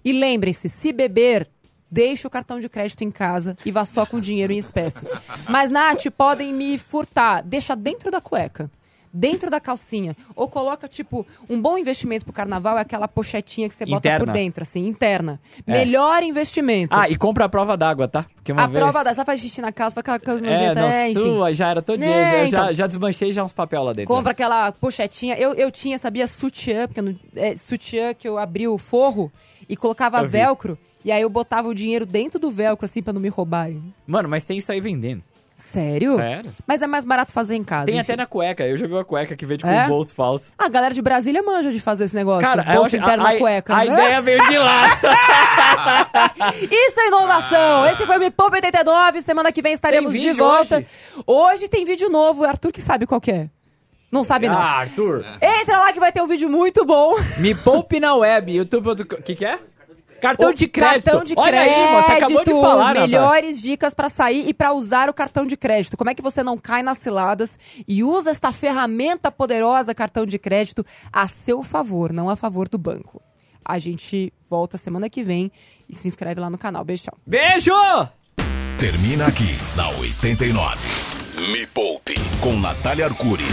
[0.05, 1.49] E lembrem-se, se beber,
[1.89, 5.07] deixe o cartão de crédito em casa e vá só com dinheiro em espécie.
[5.49, 7.43] Mas, Nath, podem me furtar.
[7.43, 8.69] Deixa dentro da cueca.
[9.13, 10.17] Dentro da calcinha.
[10.37, 14.25] Ou coloca, tipo, um bom investimento pro carnaval é aquela pochetinha que você bota Interna.
[14.27, 15.41] por dentro, assim, interna.
[15.67, 15.73] É.
[15.73, 16.95] Melhor investimento.
[16.95, 18.27] Ah, e compra a prova d'água, tá?
[18.35, 18.83] Porque uma a vez...
[18.83, 20.81] prova dessa faz xixi na casa, faz aquela coisa É, nojenta.
[20.81, 21.21] não, É, enfim.
[21.21, 22.09] sua, já era todo dia.
[22.09, 22.65] Né, já, então.
[22.67, 24.15] já, já desmanchei já uns papel lá dentro.
[24.15, 25.37] Compra aquela pochetinha.
[25.37, 29.33] Eu, eu tinha, sabia, sutiã, porque não- é, sutiã que eu abri o forro
[29.69, 33.21] e colocava velcro E aí eu botava o dinheiro dentro do velcro, assim, pra não
[33.21, 33.95] me roubarem.
[34.07, 35.23] Mano, mas tem isso aí vendendo.
[35.59, 36.15] Sério?
[36.15, 36.53] Sério.
[36.67, 37.87] Mas é mais barato fazer em casa.
[37.87, 38.01] Tem enfim.
[38.13, 38.65] até na cueca.
[38.67, 39.85] Eu já vi uma cueca que vende com É?
[39.85, 40.53] um bolso falso.
[40.57, 42.49] A galera de Brasília manja de fazer esse negócio.
[42.49, 43.75] Cara, bolso acho- interno a, na cueca.
[43.75, 43.87] a né?
[43.87, 44.99] ideia veio de lá.
[46.71, 47.87] Isso é inovação!
[47.87, 49.21] Esse foi o Me Poupa 89.
[49.23, 50.83] Semana que vem estaremos de volta.
[51.27, 51.69] Hoje?
[51.69, 52.45] tem vídeo novo.
[52.45, 53.51] Arthur que sabe qual que é.
[54.11, 54.57] Não sabe, não.
[54.59, 55.25] Ah, Arthur.
[55.43, 57.15] Entra lá que vai ter um vídeo muito bom.
[57.39, 58.89] Me poupe na web, youtube.
[58.91, 59.59] O que que é?
[60.21, 61.05] Cartão de crédito.
[61.05, 61.75] Cartão de Olha crédito.
[61.75, 63.19] aí, mano, você acabou de falar, Natália.
[63.19, 65.97] Melhores dicas pra sair e pra usar o cartão de crédito.
[65.97, 70.39] Como é que você não cai nas ciladas e usa esta ferramenta poderosa, cartão de
[70.39, 73.23] crédito, a seu favor, não a favor do banco.
[73.65, 75.53] A gente volta semana que vem
[75.89, 76.85] e se inscreve lá no canal.
[76.85, 77.15] Beijão.
[77.27, 77.73] Beijo!
[78.79, 80.77] Termina aqui, na 89.
[81.53, 83.45] Me Poupe, com Natália Arcuri.